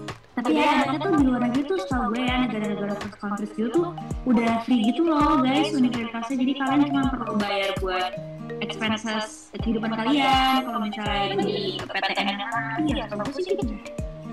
Tapi 0.41 0.57
ya 0.57 0.87
mereka 0.87 1.05
tuh 1.05 1.21
di 1.21 1.25
luar 1.27 1.41
negeri 1.43 1.63
tuh 1.69 1.79
setahu 1.85 2.15
gue 2.15 2.23
ya 2.23 2.35
negara-negara 2.47 2.95
first 3.03 3.17
countries 3.19 3.53
gitu 3.59 3.69
tuh 3.75 3.87
udah 4.25 4.63
free 4.65 4.81
gitu 4.89 5.03
loh 5.05 5.43
guys 5.43 5.75
universitasnya. 5.75 6.37
Jadi 6.39 6.53
kalian 6.57 6.81
cuma 6.87 7.03
perlu 7.11 7.35
bayar 7.37 7.71
buat 7.83 8.15
expenses 8.63 9.51
kehidupan 9.59 9.91
kalian 9.91 10.65
kalau 10.65 10.81
misalnya 10.81 11.35
di 11.43 11.83
PTN 11.83 12.37
yang 12.39 12.53
lain. 12.55 12.83
Ya 12.95 13.05
setahu 13.11 13.29
gue 13.29 13.43
sih 13.43 13.53
gitu. 13.59 13.75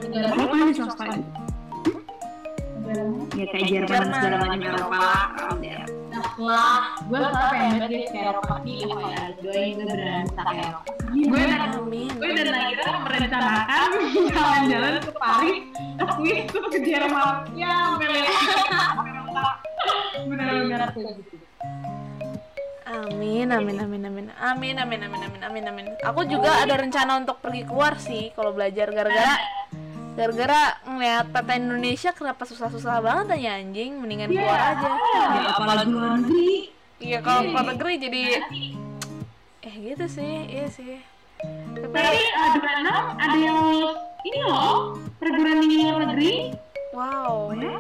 negara 0.05 0.25
Kalau 0.31 0.47
kalian 0.53 0.67
di 0.69 0.75
swasta? 0.77 1.05
ya 3.35 3.45
kayak 3.51 3.67
Jerman 3.67 4.09
segala 4.15 4.35
macam 4.47 4.59
Eropa 4.63 5.01
around 5.35 5.59
there. 5.59 5.96
Lah 6.37 6.97
gue 7.05 7.17
sekarang 7.17 7.49
pengen 7.51 7.73
banget 7.77 7.89
dia 8.11 8.21
Eropa 8.27 8.55
tapi 8.57 8.71
apa 8.83 8.99
ya 9.07 9.23
gue 9.37 9.51
ke 9.51 9.85
Eropa 9.87 10.81
gue 11.07 11.41
dan 11.41 11.71
gue 12.17 12.29
dan 12.35 12.47
Naira 12.51 12.91
merencanakan 13.05 13.89
jalan-jalan 14.31 14.93
ke 15.01 15.11
Paris. 15.15 15.61
Ke 15.97 16.05
Swiss 16.17 16.41
terus 16.51 16.69
ke 16.73 16.79
Jerman. 16.83 17.35
Ya 17.55 17.95
bener. 17.97 18.25
bener-bener 20.27 20.81
kayak 20.91 21.13
gitu. 21.23 21.35
Amin, 22.87 23.51
amin, 23.51 23.77
amin, 23.83 24.01
amin, 24.07 24.25
amin, 24.31 24.75
amin, 24.79 25.01
amin, 25.03 25.21
amin, 25.27 25.41
amin, 25.43 25.63
amin. 25.67 25.85
Aku 26.07 26.23
juga 26.23 26.63
ada 26.63 26.79
rencana 26.79 27.19
untuk 27.19 27.43
pergi 27.43 27.67
keluar 27.67 27.99
sih 27.99 28.31
kalau 28.31 28.55
belajar 28.55 28.87
gara-gara 28.95 29.35
gara-gara 30.17 30.81
ngeliat 30.81 31.29
PTN 31.29 31.61
Indonesia 31.69 32.09
kenapa 32.09 32.49
susah-susah 32.49 33.05
banget 33.05 33.37
ya 33.37 33.61
anjing, 33.61 34.01
mendingan 34.01 34.33
keluar 34.33 34.73
aja. 34.73 34.89
Ya 35.13 35.41
apalagi 35.53 35.93
luar 35.93 36.11
negeri. 36.17 36.73
Iya 36.97 37.21
kalau 37.21 37.41
keluar 37.45 37.65
negeri 37.69 37.93
jadi 38.01 38.21
eh 39.61 39.75
gitu 39.77 40.05
sih, 40.09 40.33
iya 40.49 40.67
sih. 40.73 40.97
Tapi 41.77 41.93
tapi 41.93 42.17
uh, 42.33 42.49
di 42.49 42.59
ada 43.21 43.37
yang 43.37 43.61
ini 44.25 44.39
loh 44.41 44.97
perguruan 45.21 45.61
tinggi 45.61 45.85
luar 45.85 46.01
negeri. 46.09 46.33
Wow, 46.97 47.53
eh 47.53 47.77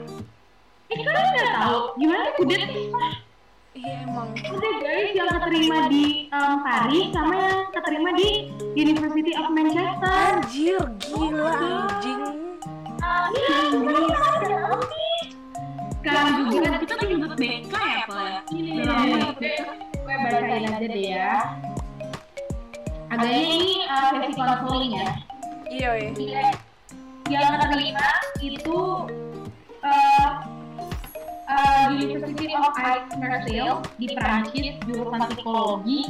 kalian 0.93 1.27
nggak 1.33 1.51
tahu. 1.57 1.81
Gimana 1.97 2.25
kudet 2.37 2.61
iya 3.77 3.95
emang. 4.09 4.29
Ada 4.33 4.69
guys 4.81 5.09
yang 5.13 5.29
keterima 5.29 5.77
di 5.87 6.05
um, 6.33 6.55
Paris 6.65 7.07
sama 7.13 7.33
yang 7.37 7.59
keterima 7.69 8.09
di 8.17 8.29
University 8.73 9.31
of 9.37 9.47
Manchester. 9.53 10.17
Anjir, 10.41 10.83
gila 11.05 11.53
anjing. 11.53 12.21
Sekarang 16.01 16.27
juga 16.49 16.69
Kita 16.81 16.93
nyebut 17.03 17.31
BK 17.35 17.73
ya, 17.75 18.03
Pak? 18.07 18.39
gue 20.07 20.15
bacain 20.23 20.65
aja 20.71 20.87
deh 20.87 21.03
ya. 21.03 21.31
Agaknya 23.07 23.43
ini 23.43 23.71
uh, 23.87 24.11
sesi 24.17 24.39
konseling 24.39 24.93
ya. 24.95 25.09
Iya, 25.67 25.89
iya. 26.15 26.45
Yang 27.27 27.53
keterima 27.59 28.07
itu 28.39 28.79
of 32.57 32.73
Aix 32.81 33.05
Marseille 33.21 33.75
di 34.01 34.07
Prancis 34.17 34.75
jurusan 34.89 35.21
psikologi 35.29 36.09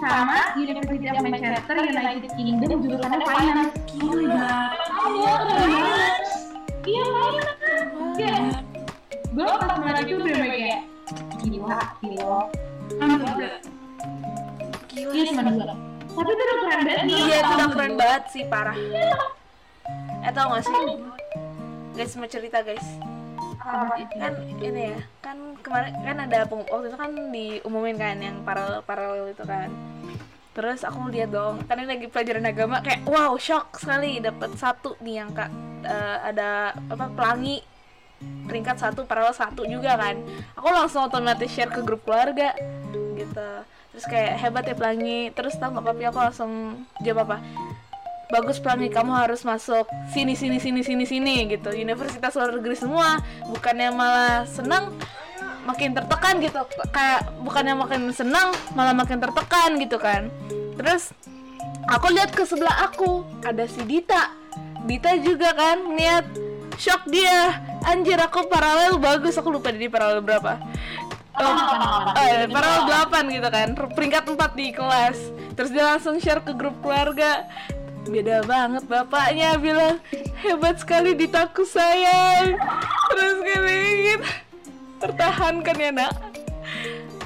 sama 0.00 0.56
University 0.56 1.06
of 1.12 1.20
Manchester 1.20 1.76
United 1.84 2.30
Kingdom 2.38 2.78
jurusannya 2.80 3.18
finance. 3.26 3.74
Oh 4.00 4.14
my 4.14 4.26
god. 4.30 4.70
Iya, 5.10 5.34
finance. 5.44 6.32
Iya, 6.86 7.02
finance. 7.04 7.52
Iya. 8.16 8.36
Gue 9.30 9.46
pas 9.46 9.74
ngeliat 9.78 10.06
itu 10.06 10.18
bener 10.18 10.42
kayak 10.42 10.80
gila, 11.44 11.80
gila. 12.02 12.40
Gila. 12.90 13.32
Iya 15.10 15.22
cuma 15.30 15.42
dua. 15.46 15.74
Tapi 16.10 16.30
itu 16.34 16.42
udah 16.42 16.56
keren 16.58 16.80
banget 16.82 17.02
nih. 17.06 17.14
Iya, 17.14 17.36
itu 17.38 17.52
udah 17.54 17.68
keren 17.70 17.92
banget 17.94 18.22
sih, 18.34 18.42
parah. 18.50 18.76
Eh, 20.20 20.32
tau 20.34 20.52
gak 20.52 20.62
sih? 20.66 20.74
Guys, 21.94 22.12
mau 22.18 22.28
cerita 22.28 22.60
guys. 22.60 22.86
Kan 23.60 24.34
ini 24.60 24.96
ya, 24.96 25.00
kan 25.20 25.36
kemarin 25.60 25.92
kan 26.02 26.16
ada 26.20 26.44
waktu 26.48 26.86
itu 26.90 26.96
kan 26.98 27.10
diumumin 27.32 27.96
kan 27.96 28.16
yang 28.18 28.36
paralel 28.42 28.82
paralel 28.84 29.30
itu 29.32 29.44
kan. 29.44 29.70
Terus 30.50 30.82
aku 30.82 31.08
lihat 31.14 31.30
dong, 31.30 31.62
ini 31.62 31.86
lagi 31.86 32.06
pelajaran 32.10 32.44
agama 32.44 32.82
kayak 32.82 33.06
wow 33.06 33.38
shock 33.38 33.78
sekali 33.78 34.18
dapat 34.18 34.50
satu 34.58 34.98
nih 34.98 35.22
yang 35.22 35.30
kak 35.30 35.48
eh, 35.86 36.18
ada 36.26 36.74
apa 36.74 37.06
pelangi 37.14 37.62
peringkat 38.20 38.76
satu 38.76 39.06
paralel 39.06 39.32
satu 39.32 39.62
juga 39.64 39.94
kan. 39.96 40.18
Aku 40.58 40.68
langsung 40.68 41.06
otomatis 41.06 41.48
share 41.48 41.70
ke 41.70 41.80
grup 41.86 42.02
keluarga 42.02 42.52
gitu. 43.14 43.50
Terus 43.94 44.04
kayak 44.10 44.42
hebat 44.42 44.66
ya 44.66 44.74
pelangi. 44.74 45.30
Terus 45.32 45.54
tau 45.56 45.70
nggak 45.70 45.86
papi 45.86 46.04
aku 46.10 46.18
langsung 46.18 46.52
jawab 47.00 47.30
apa? 47.30 47.38
bagus 48.30 48.62
pelangi 48.62 48.88
kamu 48.88 49.10
harus 49.10 49.42
masuk 49.42 49.90
sini 50.14 50.38
sini 50.38 50.62
sini 50.62 50.86
sini 50.86 51.04
sini 51.04 51.50
gitu 51.50 51.74
universitas 51.74 52.38
luar 52.38 52.54
negeri 52.54 52.78
semua 52.78 53.18
bukannya 53.50 53.90
malah 53.90 54.46
senang 54.46 54.94
makin 55.70 55.94
tertekan 55.94 56.34
gitu. 56.42 56.58
Kayak 56.90 57.30
bukannya 57.46 57.74
makin 57.78 58.02
senang 58.10 58.50
malah 58.74 58.94
makin 58.94 59.22
tertekan 59.22 59.78
gitu 59.78 59.96
kan. 59.96 60.28
Terus 60.74 61.14
aku 61.86 62.10
lihat 62.10 62.34
ke 62.34 62.42
sebelah 62.42 62.90
aku 62.90 63.22
ada 63.46 63.64
si 63.70 63.80
Dita. 63.86 64.34
Dita 64.84 65.14
juga 65.22 65.54
kan 65.54 65.78
niat 65.94 66.26
shock 66.74 67.06
dia. 67.06 67.62
Anjir 67.86 68.18
aku 68.18 68.50
paralel 68.50 68.98
bagus. 68.98 69.38
Aku 69.38 69.54
lupa 69.54 69.70
di 69.70 69.86
paralel 69.86 70.20
berapa. 70.20 70.58
Oh, 71.40 72.12
eh, 72.20 72.44
paralel 72.50 72.82
8 73.08 73.32
gitu 73.32 73.48
kan. 73.48 73.68
Peringkat 73.72 74.24
4 74.28 74.52
di 74.58 74.74
kelas. 74.74 75.18
Terus 75.54 75.70
dia 75.70 75.84
langsung 75.96 76.18
share 76.18 76.42
ke 76.42 76.52
grup 76.52 76.76
keluarga. 76.82 77.46
Beda 78.04 78.42
banget 78.44 78.84
bapaknya 78.90 79.56
bilang. 79.56 80.02
Hebat 80.40 80.82
sekali 80.82 81.14
ditaku 81.14 81.64
sayang. 81.64 82.58
Terus 83.12 83.36
kayak 83.46 83.94
gitu 84.04 84.49
pertahankan 85.00 85.76
ya 85.80 85.90
nak 85.90 86.12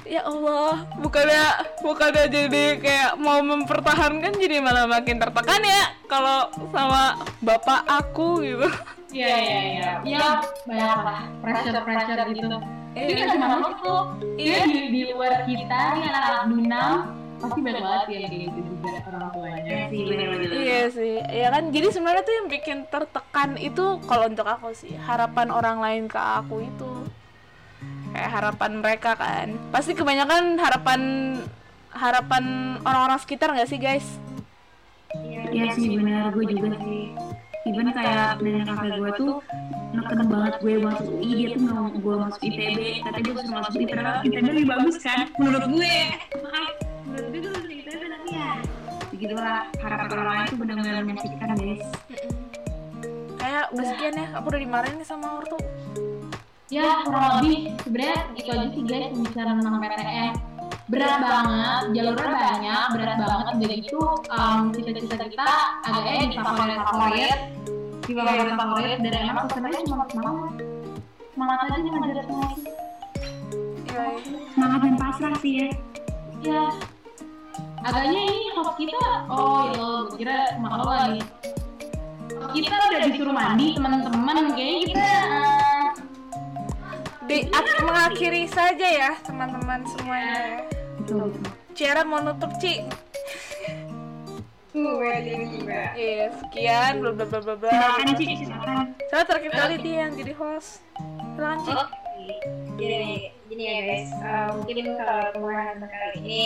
ya 0.05 0.20
Allah 0.22 0.85
bukannya 1.01 1.45
bukannya 1.83 2.25
jadi 2.31 2.64
kayak 2.79 3.11
mau 3.18 3.41
mempertahankan 3.41 4.37
jadi 4.37 4.62
malah 4.62 4.87
makin 4.87 5.16
tertekan 5.18 5.64
ya 5.64 5.83
kalau 6.07 6.47
sama 6.70 7.18
bapak 7.43 7.83
aku 7.89 8.45
gitu 8.45 8.68
Iya 9.14 9.31
iya 9.31 9.59
iya. 9.62 9.91
Iya 10.03 10.29
banyak 10.66 11.01
lah 11.07 11.20
pressure 11.39 11.79
pressure 11.87 12.18
gitu. 12.35 12.57
Itu 12.99 13.12
kan 13.14 13.27
cuma 13.31 13.47
itu. 13.70 13.95
Dia 14.35 14.43
Iya. 14.43 14.61
di, 14.66 14.81
di 14.91 15.01
luar 15.14 15.47
kita 15.47 15.79
nih 15.95 16.03
anak-anak 16.11 16.43
dunam 16.51 16.93
pasti 17.39 17.59
banyak 17.62 17.83
banget 17.83 18.07
ya 18.11 18.18
kayak 18.27 18.43
gitu 18.51 18.59
juga 18.75 18.91
orang 19.07 19.27
tuanya. 19.31 19.59
Iya 19.62 19.87
sih. 19.87 20.03
Iya 20.51 20.81
sih, 20.91 21.14
ya 21.22 21.49
kan. 21.55 21.62
Jadi 21.70 21.87
sebenarnya 21.95 22.22
tuh 22.27 22.35
yang 22.35 22.49
bikin 22.51 22.79
tertekan 22.91 23.51
itu 23.55 23.85
kalau 24.03 24.25
untuk 24.27 24.47
aku 24.51 24.75
sih 24.75 24.99
harapan 24.99 25.49
orang 25.55 25.79
lain 25.79 26.05
ke 26.11 26.18
aku 26.18 26.66
itu 26.66 26.91
kayak 28.15 28.31
harapan 28.31 28.71
mereka 28.79 29.19
kan. 29.19 29.59
Pasti 29.75 29.99
kebanyakan 29.99 30.55
harapan 30.62 31.01
harapan 31.91 32.45
orang-orang 32.87 33.19
sekitar 33.19 33.51
nggak 33.51 33.67
sih 33.67 33.83
guys? 33.83 34.07
Iya 35.51 35.75
sih 35.75 35.99
benar 35.99 36.31
gue 36.31 36.47
juga 36.47 36.79
sih. 36.79 37.11
Even 37.67 37.91
kayak 37.91 38.39
nenek 38.39 38.71
kakak 38.71 38.95
gue 39.03 39.11
tuh 39.19 39.35
neken 39.95 40.21
banget 40.27 40.55
gue 40.62 40.75
masuk 40.83 41.07
UI 41.17 41.33
dia 41.33 41.49
tuh 41.55 41.61
nggak 41.65 41.77
mau 41.79 41.89
gue 41.91 42.15
masuk 42.19 42.41
ITB 42.43 42.79
katanya 43.07 43.23
gue 43.25 43.35
suruh 43.39 43.55
masuk 43.62 43.75
ITB 43.79 44.05
ITB 44.27 44.47
lebih 44.51 44.69
bagus 44.69 44.97
kan 44.99 45.19
menurut 45.39 45.65
gue 45.71 45.95
maaf 46.43 46.71
menurut 47.07 47.27
gue 47.31 47.41
ITB 47.79 48.03
tapi 48.11 48.29
ya 48.35 48.51
begitulah 49.15 49.59
harapan 49.81 50.09
orang 50.19 50.27
lain 50.27 50.45
tuh 50.51 50.59
benar-benar 50.59 51.03
menyakitkan 51.07 51.49
guys 51.57 51.83
Kayak 53.45 53.77
udah 53.77 53.87
sekian 53.93 54.17
ya, 54.17 54.27
aku 54.41 54.47
udah 54.57 54.61
dimarahin 54.65 54.97
nih 54.97 55.05
sama 55.05 55.37
ortu. 55.37 55.61
Ya 56.73 57.05
kurang 57.05 57.45
lebih 57.45 57.77
sebenarnya 57.85 58.19
itu 58.41 58.49
aja 58.49 58.67
sih 58.73 58.83
guys 58.89 59.12
pembicaraan 59.12 59.57
tentang 59.61 59.77
PTN 59.85 60.33
berat 60.85 61.17
banget, 61.17 61.83
jalurnya 61.97 62.29
banyak, 62.29 62.85
berat 62.93 63.17
banget. 63.21 63.53
Udah 63.57 63.79
gitu 63.81 64.01
em, 64.29 64.61
cita-cita 64.73 65.25
kita 65.29 65.49
agaknya 65.85 66.23
di 66.29 66.37
favorit 66.41 66.81
favorit 66.85 67.39
di 68.05 68.12
favorit 68.12 68.53
favorit 68.53 68.99
dan 69.01 69.12
emang 69.33 69.47
sebenarnya 69.49 69.81
cuma 69.89 70.05
semangat. 70.12 70.53
Semangat 71.33 71.59
aja 71.67 71.79
nih 71.81 71.91
ngajar 71.91 72.25
semua 72.29 72.49
Iya, 73.95 74.03
iya. 74.19 74.39
semangat 74.55 74.81
dan 74.83 74.95
pasrah 74.99 75.35
sih 75.41 75.53
ya. 75.57 75.69
Ya 76.45 76.62
agaknya 77.85 78.21
ini 78.25 78.49
host 78.57 78.75
kita 78.81 79.05
oh 79.29 79.69
ya 79.69 79.85
gue 80.09 80.17
kira 80.17 80.37
cuma 80.57 80.81
lo 80.81 80.89
lagi 80.89 81.21
kita 82.57 82.77
udah 82.77 83.01
disuruh 83.09 83.35
mandi 83.35 83.67
teman-teman. 83.77 84.37
Kayaknya 84.57 84.81
kita 84.89 85.05
eh, 85.05 85.64
Di 87.25 87.49
ak- 87.49 87.81
mengakhiri 87.81 88.45
saja 88.47 88.85
ya 88.87 89.11
teman-teman 89.20 89.81
semuanya. 89.89 90.35
ya. 90.35 90.57
betul 90.97 91.33
Ciara 91.72 92.03
mau 92.03 92.20
nutup 92.20 92.53
Ci. 92.57 92.85
Iya, 94.75 96.35
sekian 96.35 96.93
bla 96.99 97.11
bla 97.12 97.25
bla 97.25 97.39
bla 97.41 97.55
bla. 97.57 97.70
silakan 97.70 98.09
sih 98.12 98.27
silakan 98.37 98.77
Saya 99.07 99.22
terakhir 99.25 99.53
kali 99.53 99.77
dia 99.79 99.97
yang 100.05 100.12
jadi 100.14 100.33
host. 100.35 100.83
Silakan 101.33 101.59
Ci. 101.61 101.72
gini 102.75 103.03
gini 103.47 103.62
ya 103.62 103.79
guys 103.85 104.11
Eh, 104.16 104.49
mungkin 104.51 104.77
kalau 104.97 105.18
pembahasan 105.31 105.79
kali 105.85 106.16
ini 106.18 106.45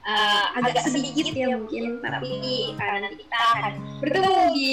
eh, 0.00 0.44
agak 0.54 0.84
sedikit 0.84 1.26
ya 1.32 1.46
mungkin 1.52 1.84
tapi 1.98 2.30
eh, 2.72 2.96
nanti 3.00 3.16
kita 3.20 3.38
akan 3.52 3.72
bertemu 3.98 4.42
di 4.52 4.72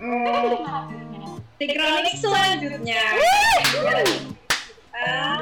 mm, 0.00 1.13
Tikronik 1.54 2.16
selanjutnya 2.18 3.02
Eh, 4.94 5.38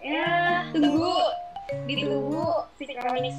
ya 0.00 0.28
tunggu 0.70 1.16
ditunggu 1.84 2.46
Tikronik 2.76 3.36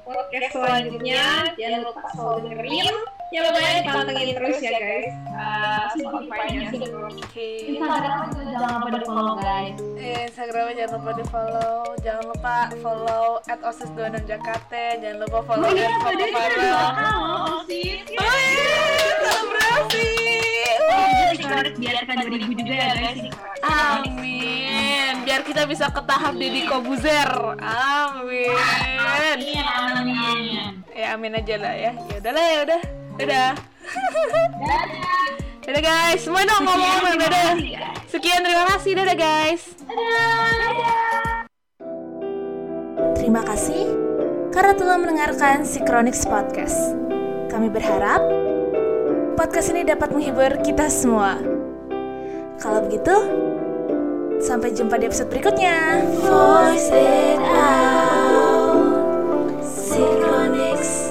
podcast 0.00 0.50
selanjutnya 0.52 1.22
jangan 1.54 1.80
lupa 1.84 2.02
selalu 2.10 2.38
dengerin 2.44 2.94
ya 3.30 3.40
pokoknya 3.46 3.72
dipantengin 3.80 4.28
terus 4.34 4.58
ya 4.58 4.70
guys 4.74 5.12
Eh, 5.30 5.84
Spotify-nya. 5.94 6.66
Instagram 6.66 8.22
jangan 8.34 8.70
lupa 8.76 8.90
di 8.92 9.06
follow 9.06 9.34
guys 9.38 9.76
Eh, 9.96 10.18
Instagramnya 10.26 10.74
jangan 10.76 10.94
lupa 10.96 11.12
di 11.12 11.24
follow. 11.26 11.78
Jangan 12.00 12.24
lupa 12.26 12.56
follow 12.80 13.26
at 13.46 13.60
osis 13.60 13.90
26 13.92 14.26
Jakarta. 14.26 14.82
Jangan 14.96 15.18
lupa 15.22 15.38
follow 15.44 15.68
at 15.68 15.88
Papa 15.94 16.10
kita 16.10 16.26
Farel. 16.32 16.74
osis 17.60 18.00
Oh 18.10 18.34
iya, 18.34 18.74
selebrasi. 19.20 20.19
Sikronik 21.50 21.82
biar 21.82 21.94
kita 22.06 22.14
2000 22.30 22.62
juga 22.62 22.74
ya 22.78 22.90
guys 22.94 23.18
Amin. 23.66 25.14
Biar 25.26 25.42
kita 25.42 25.66
bisa 25.66 25.90
ke 25.90 25.98
tahap 26.06 26.38
Deddy 26.38 26.62
Kobuzer. 26.70 27.26
Amin. 27.58 28.54
Amin, 28.54 29.66
amin. 29.66 30.70
Ya 30.94 31.18
amin 31.18 31.34
aja 31.34 31.54
lah 31.58 31.74
ya. 31.74 31.92
Ya 32.06 32.16
udahlah 32.22 32.46
ya 32.46 32.58
udah. 32.70 32.82
Dadah. 33.18 33.52
Dadah 35.66 35.82
guys. 35.82 36.22
Semua 36.22 36.46
dong 36.46 36.62
ngomong 36.62 37.18
dadah. 37.18 37.58
Sekian 38.06 38.46
terima 38.46 38.64
kasih. 38.70 38.90
Dadah 38.94 39.16
guys. 39.18 39.62
Terima 43.18 43.42
kasih 43.42 43.90
karena 44.54 44.72
telah 44.78 44.96
mendengarkan 45.02 45.66
Synchronics 45.66 46.22
Podcast. 46.30 46.94
Kami 47.50 47.66
berharap 47.66 48.49
podcast 49.40 49.72
ini 49.72 49.88
dapat 49.88 50.12
menghibur 50.12 50.52
kita 50.60 50.92
semua. 50.92 51.40
Kalau 52.60 52.84
begitu, 52.84 53.16
sampai 54.36 54.68
jumpa 54.76 55.00
di 55.00 55.08
episode 55.08 55.32
berikutnya. 55.32 56.04
Voice 56.20 56.92
it 56.92 57.40
out. 57.40 59.00
Synchronics. 59.64 61.09